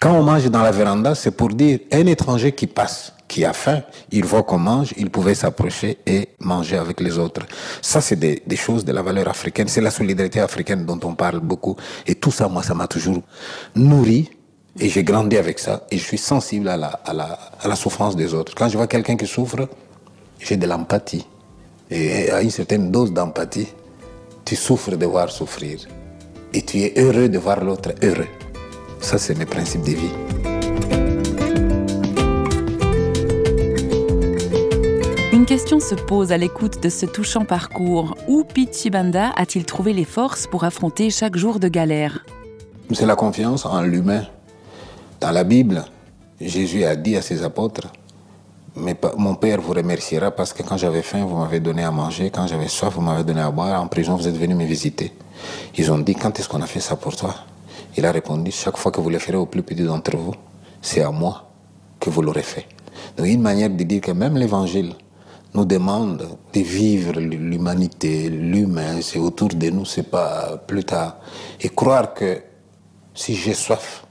Quand 0.00 0.12
on 0.12 0.22
mange 0.24 0.50
dans 0.50 0.62
la 0.62 0.72
véranda, 0.72 1.14
c'est 1.14 1.30
pour 1.30 1.50
dire 1.50 1.78
un 1.92 2.06
étranger 2.06 2.50
qui 2.52 2.66
passe, 2.66 3.12
qui 3.28 3.44
a 3.44 3.52
faim, 3.52 3.82
il 4.10 4.24
voit 4.24 4.42
qu'on 4.42 4.58
mange, 4.58 4.92
il 4.96 5.08
pouvait 5.08 5.36
s'approcher 5.36 5.98
et 6.04 6.30
manger 6.40 6.78
avec 6.78 7.00
les 7.00 7.18
autres. 7.18 7.42
Ça, 7.80 8.00
c'est 8.00 8.16
des, 8.16 8.42
des, 8.44 8.56
choses 8.56 8.84
de 8.84 8.92
la 8.92 9.02
valeur 9.02 9.28
africaine. 9.28 9.68
C'est 9.68 9.80
la 9.80 9.90
solidarité 9.90 10.40
africaine 10.40 10.84
dont 10.84 11.00
on 11.04 11.14
parle 11.14 11.40
beaucoup. 11.40 11.76
Et 12.06 12.16
tout 12.16 12.32
ça, 12.32 12.48
moi, 12.48 12.62
ça 12.64 12.74
m'a 12.74 12.88
toujours 12.88 13.22
nourri. 13.76 14.28
Et 14.80 14.88
j'ai 14.88 15.04
grandi 15.04 15.36
avec 15.36 15.58
ça. 15.58 15.86
Et 15.90 15.98
je 15.98 16.02
suis 16.02 16.18
sensible 16.18 16.68
à 16.68 16.76
la, 16.76 16.88
à 16.88 17.12
la, 17.12 17.38
à 17.60 17.68
la 17.68 17.76
souffrance 17.76 18.16
des 18.16 18.32
autres. 18.32 18.54
Quand 18.54 18.68
je 18.68 18.76
vois 18.76 18.86
quelqu'un 18.86 19.16
qui 19.16 19.26
souffre, 19.26 19.68
j'ai 20.38 20.56
de 20.56 20.66
l'empathie. 20.66 21.26
Et 21.90 22.30
à 22.30 22.40
une 22.40 22.50
certaine 22.50 22.90
dose 22.90 23.12
d'empathie, 23.12 23.68
tu 24.44 24.56
souffres 24.56 24.96
de 24.96 25.06
voir 25.06 25.30
souffrir. 25.30 25.78
Et 26.54 26.62
tu 26.62 26.78
es 26.80 26.94
heureux 26.96 27.28
de 27.28 27.38
voir 27.38 27.62
l'autre 27.62 27.92
heureux. 28.02 28.28
Ça, 29.00 29.18
c'est 29.18 29.34
mes 29.34 29.46
principes 29.46 29.82
de 29.82 29.90
vie. 29.90 30.10
Une 35.32 35.44
question 35.44 35.80
se 35.80 35.94
pose 35.94 36.32
à 36.32 36.38
l'écoute 36.38 36.82
de 36.82 36.88
ce 36.88 37.04
touchant 37.04 37.44
parcours. 37.44 38.16
Où 38.26 38.44
Pichibanda 38.44 39.32
a-t-il 39.36 39.66
trouvé 39.66 39.92
les 39.92 40.04
forces 40.06 40.46
pour 40.46 40.64
affronter 40.64 41.10
chaque 41.10 41.36
jour 41.36 41.58
de 41.58 41.68
galère? 41.68 42.24
C'est 42.92 43.06
la 43.06 43.16
confiance 43.16 43.66
en 43.66 43.82
l'humain. 43.82 44.24
Dans 45.22 45.30
la 45.30 45.44
Bible, 45.44 45.84
Jésus 46.40 46.84
a 46.84 46.96
dit 46.96 47.16
à 47.16 47.22
ses 47.22 47.44
apôtres, 47.44 47.86
mon 48.74 49.36
Père 49.36 49.60
vous 49.60 49.72
remerciera 49.72 50.32
parce 50.32 50.52
que 50.52 50.64
quand 50.64 50.76
j'avais 50.76 51.02
faim, 51.02 51.24
vous 51.24 51.36
m'avez 51.36 51.60
donné 51.60 51.84
à 51.84 51.92
manger, 51.92 52.28
quand 52.30 52.48
j'avais 52.48 52.66
soif, 52.66 52.92
vous 52.96 53.02
m'avez 53.02 53.22
donné 53.22 53.40
à 53.40 53.52
boire, 53.52 53.80
en 53.80 53.86
prison, 53.86 54.16
vous 54.16 54.26
êtes 54.26 54.36
venu 54.36 54.56
me 54.56 54.64
visiter. 54.64 55.12
Ils 55.78 55.92
ont 55.92 55.98
dit, 55.98 56.16
quand 56.16 56.36
est-ce 56.40 56.48
qu'on 56.48 56.60
a 56.60 56.66
fait 56.66 56.80
ça 56.80 56.96
pour 56.96 57.14
toi? 57.14 57.36
Il 57.96 58.04
a 58.04 58.10
répondu, 58.10 58.50
chaque 58.50 58.76
fois 58.76 58.90
que 58.90 59.00
vous 59.00 59.10
le 59.10 59.20
ferez 59.20 59.36
au 59.36 59.46
plus 59.46 59.62
petit 59.62 59.84
d'entre 59.84 60.16
vous, 60.16 60.34
c'est 60.80 61.02
à 61.02 61.12
moi 61.12 61.48
que 62.00 62.10
vous 62.10 62.20
l'aurez 62.20 62.42
fait. 62.42 62.66
Donc 63.16 63.28
une 63.28 63.42
manière 63.42 63.70
de 63.70 63.84
dire 63.84 64.00
que 64.00 64.10
même 64.10 64.36
l'Évangile 64.36 64.92
nous 65.54 65.64
demande 65.64 66.36
de 66.52 66.60
vivre 66.60 67.20
l'humanité, 67.20 68.28
l'humain, 68.28 69.00
c'est 69.00 69.20
autour 69.20 69.50
de 69.50 69.70
nous, 69.70 69.84
c'est 69.84 70.10
pas 70.10 70.56
plus 70.66 70.82
tard. 70.82 71.18
Et 71.60 71.68
croire 71.68 72.12
que 72.12 72.42
si 73.14 73.36
j'ai 73.36 73.54
soif, 73.54 74.04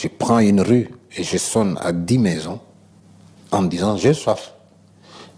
je 0.00 0.06
prends 0.06 0.38
une 0.38 0.60
rue 0.60 0.88
et 1.16 1.24
je 1.24 1.38
sonne 1.38 1.76
à 1.80 1.90
dix 1.92 2.18
maisons, 2.18 2.60
en 3.50 3.62
disant 3.62 3.96
j'ai 3.96 4.14
soif. 4.14 4.52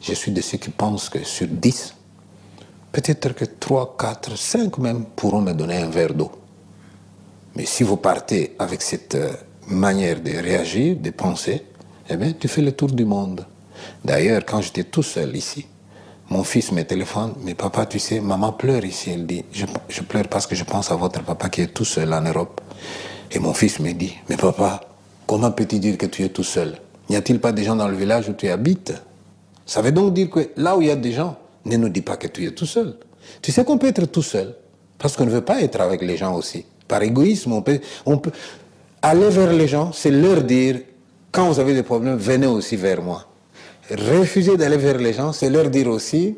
Je 0.03 0.13
suis 0.13 0.33
de 0.33 0.41
ceux 0.43 0.59
qui 0.59 0.71
pensent 0.71 1.09
que 1.09 1.25
sur 1.25 1.47
10, 1.47 1.95
peut-être 2.93 3.35
que 3.35 3.47
3, 3.47 3.97
4, 3.99 4.37
5 4.37 4.79
même 4.79 5.05
pourront 5.17 5.41
me 5.41 5.53
donner 5.53 5.77
un 5.77 5.89
verre 5.89 6.13
d'eau. 6.13 6.31
Mais 7.57 7.65
si 7.65 7.85
vous 7.85 7.97
partez 7.97 8.55
avec 8.59 8.83
cette 8.83 9.17
manière 9.69 10.21
de 10.21 10.31
réagir, 10.31 10.97
de 10.97 11.11
penser, 11.11 11.65
eh 12.09 12.17
bien, 12.17 12.33
tu 12.39 12.49
fais 12.49 12.63
le 12.63 12.73
tour 12.73 12.91
du 12.91 13.05
monde. 13.05 13.47
D'ailleurs, 14.05 14.43
quand 14.45 14.61
j'étais 14.61 14.85
tout 14.85 15.03
seul 15.03 15.35
ici, 15.37 15.67
mon 16.29 16.45
fils 16.45 16.71
me 16.73 16.83
téléphone, 16.83 17.35
mais 17.43 17.55
papa, 17.55 17.87
tu 17.87 17.99
sais, 17.99 18.21
maman 18.21 18.53
pleure 18.53 18.85
ici. 18.85 19.11
Elle 19.11 19.27
dit, 19.27 19.45
je 19.53 20.03
pleure 20.03 20.29
parce 20.29 20.47
que 20.47 20.55
je 20.55 20.65
pense 20.65 20.91
à 20.91 20.97
votre 20.97 21.23
papa 21.23 21.49
qui 21.49 21.63
est 21.63 21.75
tout 21.75 21.85
seul 21.85 22.13
en 22.13 22.21
Europe. 22.21 22.61
Et 23.33 23.39
mon 23.39 23.55
fils 23.55 23.79
me 23.81 23.93
dit, 23.93 24.15
mais 24.29 24.37
papa, 24.37 24.81
comment 25.27 25.51
peux-tu 25.51 25.79
dire 25.79 25.97
que 25.97 26.07
tu 26.07 26.25
es 26.25 26.29
tout 26.29 26.43
seul? 26.43 26.79
N'y 27.09 27.17
a-t-il 27.17 27.41
pas 27.41 27.53
des 27.53 27.65
gens 27.65 27.77
dans 27.77 27.89
le 27.89 27.97
village 27.97 28.29
où 28.29 28.33
tu 28.33 28.49
habites 28.49 28.93
Ça 29.67 29.83
veut 29.83 29.93
donc 29.93 30.15
dire 30.15 30.31
que 30.31 30.51
là 30.57 30.77
où 30.77 30.83
il 30.83 30.89
y 30.89 30.91
a 30.91 30.97
des 30.97 31.13
gens, 31.13 31.37
ne 31.65 31.77
nous 31.77 31.89
dis 31.89 32.03
pas 32.03 32.17
que 32.17 32.27
tu 32.27 32.47
es 32.47 32.51
tout 32.53 32.67
seul. 32.67 32.97
Tu 33.43 33.53
sais 33.53 33.65
qu'on 33.65 33.79
peut 33.79 33.89
être 33.89 34.07
tout 34.07 34.23
seul, 34.23 34.55
parce 34.99 35.17
qu'on 35.17 35.27
ne 35.27 35.31
veut 35.31 35.43
pas 35.43 35.61
être 35.61 35.81
avec 35.81 36.03
les 36.03 36.17
gens 36.17 36.35
aussi. 36.35 36.65
Par 36.89 37.03
égoïsme, 37.03 37.53
on 37.53 37.63
peut, 37.63 37.81
on 38.07 38.19
peut 38.19 38.33
aller 39.03 39.29
vers 39.29 39.53
les 39.53 39.69
gens, 39.69 39.93
c'est 39.93 40.11
leur 40.11 40.43
dire, 40.43 40.81
quand 41.31 41.49
vous 41.49 41.61
avez 41.61 41.75
des 41.75 41.83
problèmes, 41.83 42.17
venez 42.17 42.47
aussi 42.47 42.77
vers 42.77 43.03
moi. 43.03 43.27
Refuser 43.91 44.57
d'aller 44.57 44.77
vers 44.77 44.99
les 44.99 45.13
gens, 45.13 45.33
c'est 45.33 45.51
leur 45.51 45.69
dire 45.71 45.89
aussi, 45.89 46.37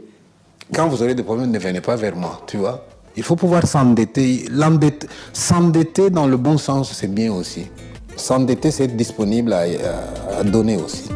quand 0.74 0.88
vous 0.88 1.02
aurez 1.02 1.14
des 1.14 1.22
problèmes, 1.22 1.50
ne 1.50 1.59
venez 1.59 1.81
pas 1.81 1.96
vers 1.96 2.16
moi, 2.16 2.40
tu 2.46 2.57
vois. 2.57 2.87
Il 3.16 3.22
faut 3.22 3.37
pouvoir 3.37 3.66
s'endetter. 3.66 4.46
S'endetter 5.33 6.11
dans 6.11 6.27
le 6.27 6.37
bon 6.37 6.59
sens, 6.59 6.92
c'est 6.92 7.12
bien 7.12 7.33
aussi. 7.33 7.66
S'endetter, 8.16 8.70
c'est 8.70 8.85
être 8.85 8.96
disponible 8.96 9.53
à, 9.53 9.61
à, 9.61 10.38
à 10.40 10.44
donner 10.44 10.77
aussi. 10.77 11.09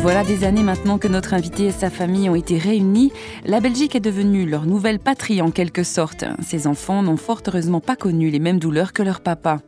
Voilà 0.00 0.24
des 0.24 0.44
années 0.44 0.62
maintenant 0.62 0.96
que 0.96 1.08
notre 1.08 1.34
invité 1.34 1.66
et 1.66 1.70
sa 1.70 1.90
famille 1.90 2.30
ont 2.30 2.34
été 2.34 2.56
réunis. 2.56 3.12
La 3.44 3.60
Belgique 3.60 3.94
est 3.94 4.00
devenue 4.00 4.46
leur 4.46 4.64
nouvelle 4.64 5.00
patrie 5.00 5.42
en 5.42 5.50
quelque 5.50 5.82
sorte. 5.82 6.24
Ses 6.42 6.66
enfants 6.66 7.02
n'ont 7.02 7.18
fort 7.18 7.42
heureusement 7.46 7.80
pas 7.80 7.94
connu 7.96 8.30
les 8.30 8.38
mêmes 8.38 8.58
douleurs 8.58 8.92
que 8.92 9.02
leur 9.02 9.20
papa. 9.20 9.58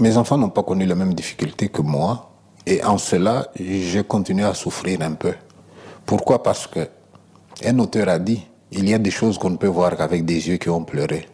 Mes 0.00 0.16
enfants 0.16 0.38
n'ont 0.38 0.48
pas 0.48 0.62
connu 0.62 0.86
les 0.86 0.94
mêmes 0.94 1.14
difficultés 1.14 1.68
que 1.68 1.82
moi. 1.82 2.30
Et 2.66 2.82
en 2.82 2.96
cela, 2.96 3.48
j'ai 3.60 4.02
continué 4.04 4.44
à 4.44 4.54
souffrir 4.54 5.02
un 5.02 5.12
peu. 5.12 5.34
Pourquoi? 6.06 6.42
Parce 6.42 6.66
que 6.66 6.80
un 7.64 7.78
auteur 7.78 8.08
a 8.08 8.18
dit, 8.18 8.42
il 8.72 8.88
y 8.88 8.94
a 8.94 8.98
des 8.98 9.10
choses 9.10 9.38
qu'on 9.38 9.50
ne 9.50 9.56
peut 9.56 9.68
voir 9.68 9.96
qu'avec 9.96 10.24
des 10.24 10.48
yeux 10.48 10.56
qui 10.56 10.68
ont 10.68 10.84
pleuré. 10.84 11.26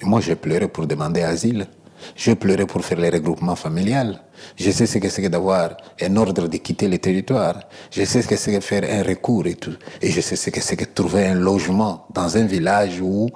Et 0.00 0.04
moi, 0.04 0.20
j'ai 0.20 0.36
pleuré 0.36 0.68
pour 0.68 0.86
demander 0.86 1.22
asile. 1.22 1.66
J'ai 2.14 2.34
pleuré 2.36 2.66
pour 2.66 2.84
faire 2.84 3.00
les 3.00 3.08
regroupements 3.08 3.56
familiales. 3.56 4.20
Je 4.54 4.70
sais 4.70 4.86
ce 4.86 4.98
que 4.98 5.08
c'est 5.08 5.22
que 5.22 5.28
d'avoir 5.28 5.76
un 6.00 6.16
ordre 6.16 6.46
de 6.46 6.56
quitter 6.58 6.88
le 6.88 6.98
territoire. 6.98 7.60
Je 7.90 8.04
sais 8.04 8.20
ce 8.22 8.28
que 8.28 8.36
c'est 8.36 8.52
que 8.52 8.60
faire 8.60 8.84
un 8.88 9.02
recours 9.02 9.46
et 9.46 9.54
tout. 9.54 9.74
Et 10.02 10.10
je 10.10 10.20
sais 10.20 10.36
ce 10.36 10.50
que 10.50 10.60
c'est 10.60 10.76
que 10.76 10.84
trouver 10.84 11.26
un 11.26 11.34
logement 11.34 12.06
dans 12.12 12.36
un 12.36 12.44
village 12.44 13.00
où 13.00 13.28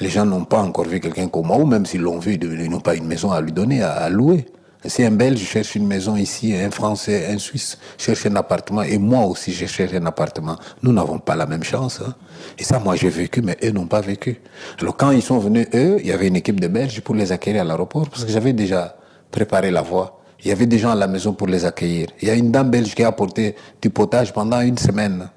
les 0.00 0.08
gens 0.08 0.26
n'ont 0.26 0.44
pas 0.44 0.60
encore 0.60 0.86
vu 0.86 0.98
quelqu'un 1.00 1.28
comme 1.28 1.46
moi, 1.46 1.56
ou 1.58 1.64
même 1.64 1.86
s'ils 1.86 2.00
l'ont 2.00 2.18
vu, 2.18 2.34
ils 2.34 2.68
n'ont 2.70 2.80
pas 2.80 2.96
une 2.96 3.06
maison 3.06 3.30
à 3.30 3.40
lui 3.40 3.52
donner, 3.52 3.82
à, 3.82 3.92
à 3.92 4.08
louer. 4.10 4.46
Si 4.84 5.02
un 5.02 5.10
Belge 5.10 5.40
cherche 5.40 5.74
une 5.74 5.86
maison 5.86 6.14
ici, 6.14 6.54
un 6.54 6.70
Français, 6.70 7.26
un 7.32 7.38
Suisse 7.38 7.78
cherche 7.96 8.26
un 8.26 8.36
appartement, 8.36 8.82
et 8.82 8.96
moi 8.96 9.24
aussi 9.26 9.52
je 9.52 9.66
cherche 9.66 9.92
un 9.94 10.06
appartement, 10.06 10.56
nous 10.82 10.92
n'avons 10.92 11.18
pas 11.18 11.34
la 11.34 11.46
même 11.46 11.64
chance. 11.64 12.00
Hein. 12.00 12.14
Et 12.58 12.62
ça, 12.62 12.78
moi 12.78 12.94
j'ai 12.94 13.08
vécu, 13.08 13.42
mais 13.42 13.56
eux 13.64 13.72
n'ont 13.72 13.88
pas 13.88 14.00
vécu. 14.00 14.40
Alors 14.80 14.96
quand 14.96 15.10
ils 15.10 15.22
sont 15.22 15.38
venus, 15.38 15.66
eux, 15.74 15.96
il 16.00 16.06
y 16.06 16.12
avait 16.12 16.28
une 16.28 16.36
équipe 16.36 16.60
de 16.60 16.68
Belges 16.68 17.00
pour 17.00 17.16
les 17.16 17.32
accueillir 17.32 17.62
à 17.62 17.64
l'aéroport, 17.64 18.08
parce 18.08 18.24
que 18.24 18.30
j'avais 18.30 18.52
déjà 18.52 18.96
préparé 19.32 19.70
la 19.72 19.82
voie. 19.82 20.20
Il 20.44 20.48
y 20.48 20.52
avait 20.52 20.66
des 20.66 20.78
gens 20.78 20.90
à 20.90 20.94
la 20.94 21.08
maison 21.08 21.32
pour 21.32 21.48
les 21.48 21.64
accueillir. 21.64 22.08
Il 22.22 22.28
y 22.28 22.30
a 22.30 22.34
une 22.34 22.52
dame 22.52 22.70
belge 22.70 22.94
qui 22.94 23.02
a 23.02 23.08
apporté 23.08 23.56
du 23.82 23.90
potage 23.90 24.32
pendant 24.32 24.60
une 24.60 24.78
semaine. 24.78 25.28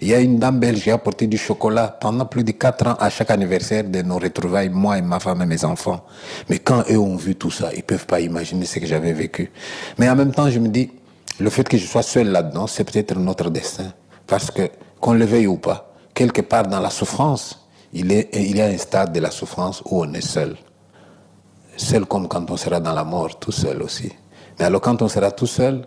Il 0.00 0.08
y 0.08 0.14
a 0.14 0.20
une 0.20 0.38
dame 0.38 0.60
belge 0.60 0.82
qui 0.82 0.90
a 0.90 0.94
apporté 0.94 1.26
du 1.26 1.36
chocolat 1.36 1.88
pendant 2.00 2.24
plus 2.24 2.44
de 2.44 2.52
quatre 2.52 2.86
ans 2.86 2.96
à 3.00 3.10
chaque 3.10 3.32
anniversaire 3.32 3.82
de 3.82 4.00
nos 4.02 4.18
retrouvailles, 4.18 4.68
moi 4.68 4.96
et 4.96 5.02
ma 5.02 5.18
femme 5.18 5.42
et 5.42 5.46
mes 5.46 5.64
enfants. 5.64 6.04
Mais 6.48 6.60
quand 6.60 6.84
eux 6.88 6.98
ont 6.98 7.16
vu 7.16 7.34
tout 7.34 7.50
ça, 7.50 7.70
ils 7.74 7.82
peuvent 7.82 8.06
pas 8.06 8.20
imaginer 8.20 8.64
ce 8.64 8.78
que 8.78 8.86
j'avais 8.86 9.12
vécu. 9.12 9.50
Mais 9.98 10.08
en 10.08 10.14
même 10.14 10.30
temps, 10.30 10.48
je 10.48 10.60
me 10.60 10.68
dis, 10.68 10.90
le 11.40 11.50
fait 11.50 11.68
que 11.68 11.76
je 11.76 11.84
sois 11.84 12.02
seul 12.02 12.28
là-dedans, 12.28 12.68
c'est 12.68 12.84
peut-être 12.84 13.18
notre 13.18 13.50
destin. 13.50 13.92
Parce 14.26 14.52
que, 14.52 14.70
qu'on 15.00 15.14
le 15.14 15.24
veuille 15.24 15.48
ou 15.48 15.56
pas, 15.56 15.92
quelque 16.14 16.42
part 16.42 16.68
dans 16.68 16.80
la 16.80 16.90
souffrance, 16.90 17.66
il, 17.92 18.12
est, 18.12 18.28
il 18.34 18.56
y 18.56 18.60
a 18.60 18.66
un 18.66 18.78
stade 18.78 19.12
de 19.12 19.18
la 19.18 19.32
souffrance 19.32 19.82
où 19.84 20.04
on 20.04 20.12
est 20.12 20.20
seul. 20.20 20.56
Seul 21.76 22.06
comme 22.06 22.28
quand 22.28 22.48
on 22.50 22.56
sera 22.56 22.78
dans 22.78 22.92
la 22.92 23.04
mort, 23.04 23.38
tout 23.38 23.52
seul 23.52 23.82
aussi. 23.82 24.12
Mais 24.58 24.66
alors 24.66 24.80
quand 24.80 25.02
on 25.02 25.08
sera 25.08 25.32
tout 25.32 25.46
seul, 25.46 25.86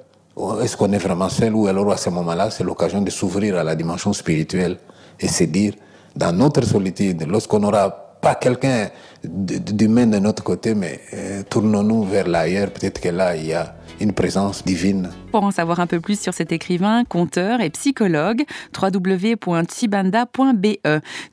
est-ce 0.61 0.77
qu'on 0.77 0.91
est 0.93 0.97
vraiment 0.97 1.29
seul 1.29 1.53
ou 1.55 1.67
alors 1.67 1.91
à 1.91 1.97
ce 1.97 2.09
moment-là, 2.09 2.49
c'est 2.49 2.63
l'occasion 2.63 3.01
de 3.01 3.09
s'ouvrir 3.09 3.57
à 3.57 3.63
la 3.63 3.75
dimension 3.75 4.13
spirituelle 4.13 4.77
et 5.19 5.27
se 5.27 5.43
dire, 5.43 5.73
dans 6.15 6.31
notre 6.35 6.63
solitude, 6.65 7.25
lorsqu'on 7.27 7.59
n'aura 7.59 7.89
pas 8.21 8.35
quelqu'un 8.35 8.89
d'humain 9.23 10.07
de 10.07 10.19
notre 10.19 10.43
côté, 10.43 10.75
mais 10.75 11.01
euh, 11.13 11.43
tournons-nous 11.49 12.03
vers 12.03 12.27
l'ailleurs, 12.27 12.69
peut-être 12.71 13.01
que 13.01 13.09
là, 13.09 13.35
il 13.35 13.47
y 13.47 13.53
a 13.53 13.75
une 13.99 14.13
présence 14.13 14.63
divine. 14.63 15.09
Pour 15.31 15.43
en 15.43 15.51
savoir 15.51 15.79
un 15.79 15.87
peu 15.87 15.99
plus 15.99 16.19
sur 16.19 16.33
cet 16.33 16.51
écrivain, 16.51 17.03
conteur 17.03 17.61
et 17.61 17.69
psychologue, 17.69 18.43
www.tsibanda.be. 18.79 20.67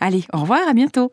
Allez, 0.00 0.24
au 0.32 0.38
revoir, 0.38 0.60
à 0.68 0.74
bientôt. 0.74 1.12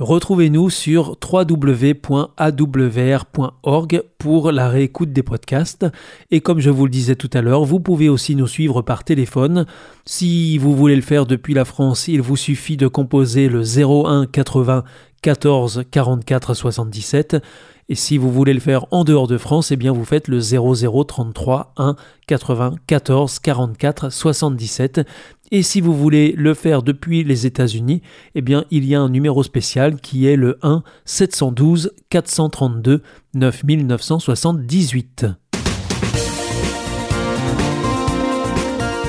retrouvez-nous 0.00 0.70
sur 0.70 1.16
www.awr.org 1.22 2.02
pour 4.18 4.50
la 4.50 4.68
réécoute 4.68 5.12
des 5.12 5.22
podcasts. 5.22 5.86
Et 6.30 6.40
comme 6.40 6.58
je 6.58 6.70
vous 6.70 6.86
le 6.86 6.90
disais 6.90 7.14
tout 7.14 7.30
à 7.32 7.42
l'heure, 7.42 7.64
vous 7.64 7.78
pouvez 7.78 8.08
aussi 8.08 8.34
nous 8.34 8.46
suivre 8.46 8.82
par 8.82 9.04
téléphone. 9.04 9.66
Si 10.06 10.58
vous 10.58 10.74
voulez 10.74 10.96
le 10.96 11.02
faire 11.02 11.26
depuis 11.26 11.54
la 11.54 11.64
France, 11.64 12.08
il 12.08 12.22
vous 12.22 12.36
suffit 12.36 12.76
de 12.76 12.88
composer 12.88 13.48
le 13.48 13.62
01 13.62 14.26
80 14.26 14.84
14 15.22 15.84
44 15.90 16.54
77 16.54 17.36
et 17.90 17.96
si 17.96 18.16
vous 18.18 18.30
voulez 18.30 18.54
le 18.54 18.60
faire 18.60 18.86
en 18.92 19.02
dehors 19.02 19.26
de 19.26 19.36
France, 19.36 19.72
eh 19.72 19.76
bien 19.76 19.90
vous 19.90 20.04
faites 20.04 20.28
le 20.28 20.38
0033 20.38 21.72
1 21.76 21.96
94 22.28 23.40
44 23.40 24.10
77. 24.12 25.00
Et 25.50 25.64
si 25.64 25.80
vous 25.80 25.92
voulez 25.92 26.32
le 26.36 26.54
faire 26.54 26.84
depuis 26.84 27.24
les 27.24 27.46
États-Unis, 27.46 28.00
eh 28.36 28.42
bien 28.42 28.64
il 28.70 28.84
y 28.84 28.94
a 28.94 29.00
un 29.00 29.08
numéro 29.08 29.42
spécial 29.42 29.96
qui 29.96 30.26
est 30.26 30.36
le 30.36 30.56
1 30.62 30.84
712 31.04 31.92
432 32.10 33.02
9978. 33.34 35.26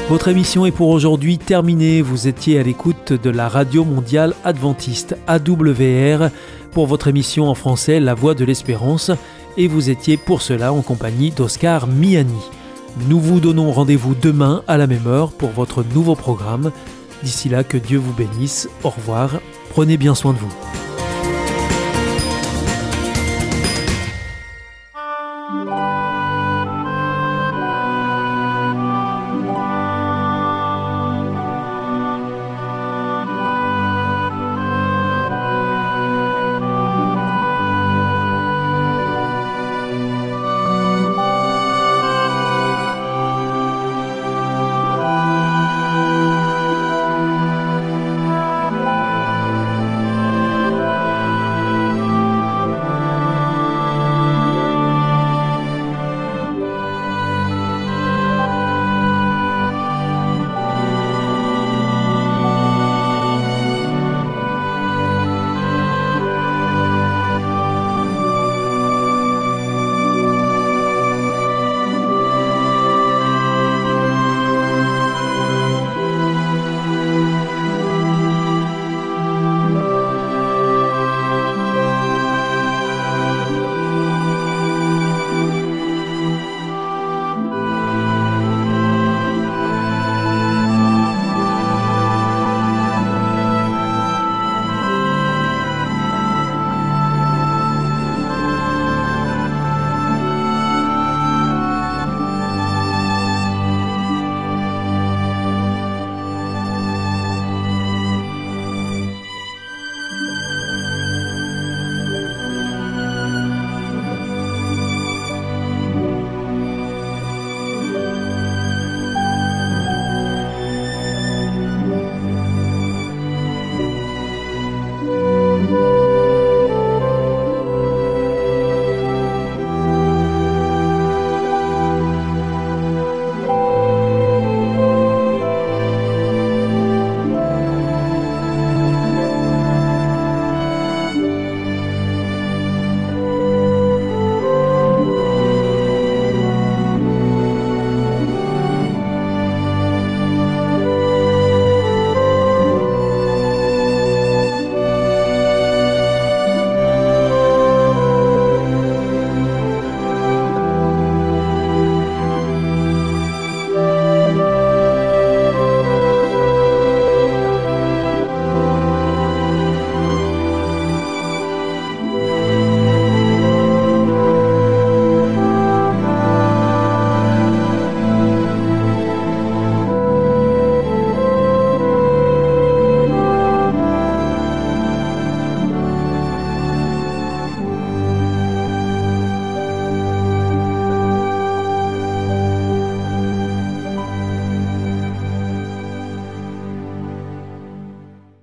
Votre 0.09 0.27
émission 0.27 0.65
est 0.65 0.71
pour 0.71 0.89
aujourd'hui 0.89 1.37
terminée. 1.37 2.01
Vous 2.01 2.27
étiez 2.27 2.59
à 2.59 2.63
l'écoute 2.63 3.13
de 3.13 3.29
la 3.29 3.47
Radio 3.47 3.85
Mondiale 3.85 4.33
Adventiste 4.43 5.15
AWR 5.27 6.31
pour 6.71 6.87
votre 6.87 7.07
émission 7.07 7.49
en 7.49 7.55
français 7.55 7.99
La 7.99 8.13
Voix 8.13 8.33
de 8.33 8.45
l'Espérance 8.45 9.11
et 9.57 9.67
vous 9.67 9.89
étiez 9.89 10.17
pour 10.17 10.41
cela 10.41 10.73
en 10.73 10.81
compagnie 10.81 11.31
d'Oscar 11.31 11.87
Miani. 11.87 12.41
Nous 13.07 13.19
vous 13.19 13.39
donnons 13.39 13.71
rendez-vous 13.71 14.15
demain 14.15 14.63
à 14.67 14.77
la 14.77 14.87
même 14.87 15.07
heure 15.07 15.31
pour 15.31 15.49
votre 15.49 15.83
nouveau 15.83 16.15
programme. 16.15 16.71
D'ici 17.23 17.49
là, 17.49 17.63
que 17.63 17.77
Dieu 17.77 17.99
vous 17.99 18.13
bénisse. 18.13 18.69
Au 18.83 18.89
revoir. 18.89 19.39
Prenez 19.69 19.97
bien 19.97 20.15
soin 20.15 20.33
de 20.33 20.39
vous. 20.39 20.90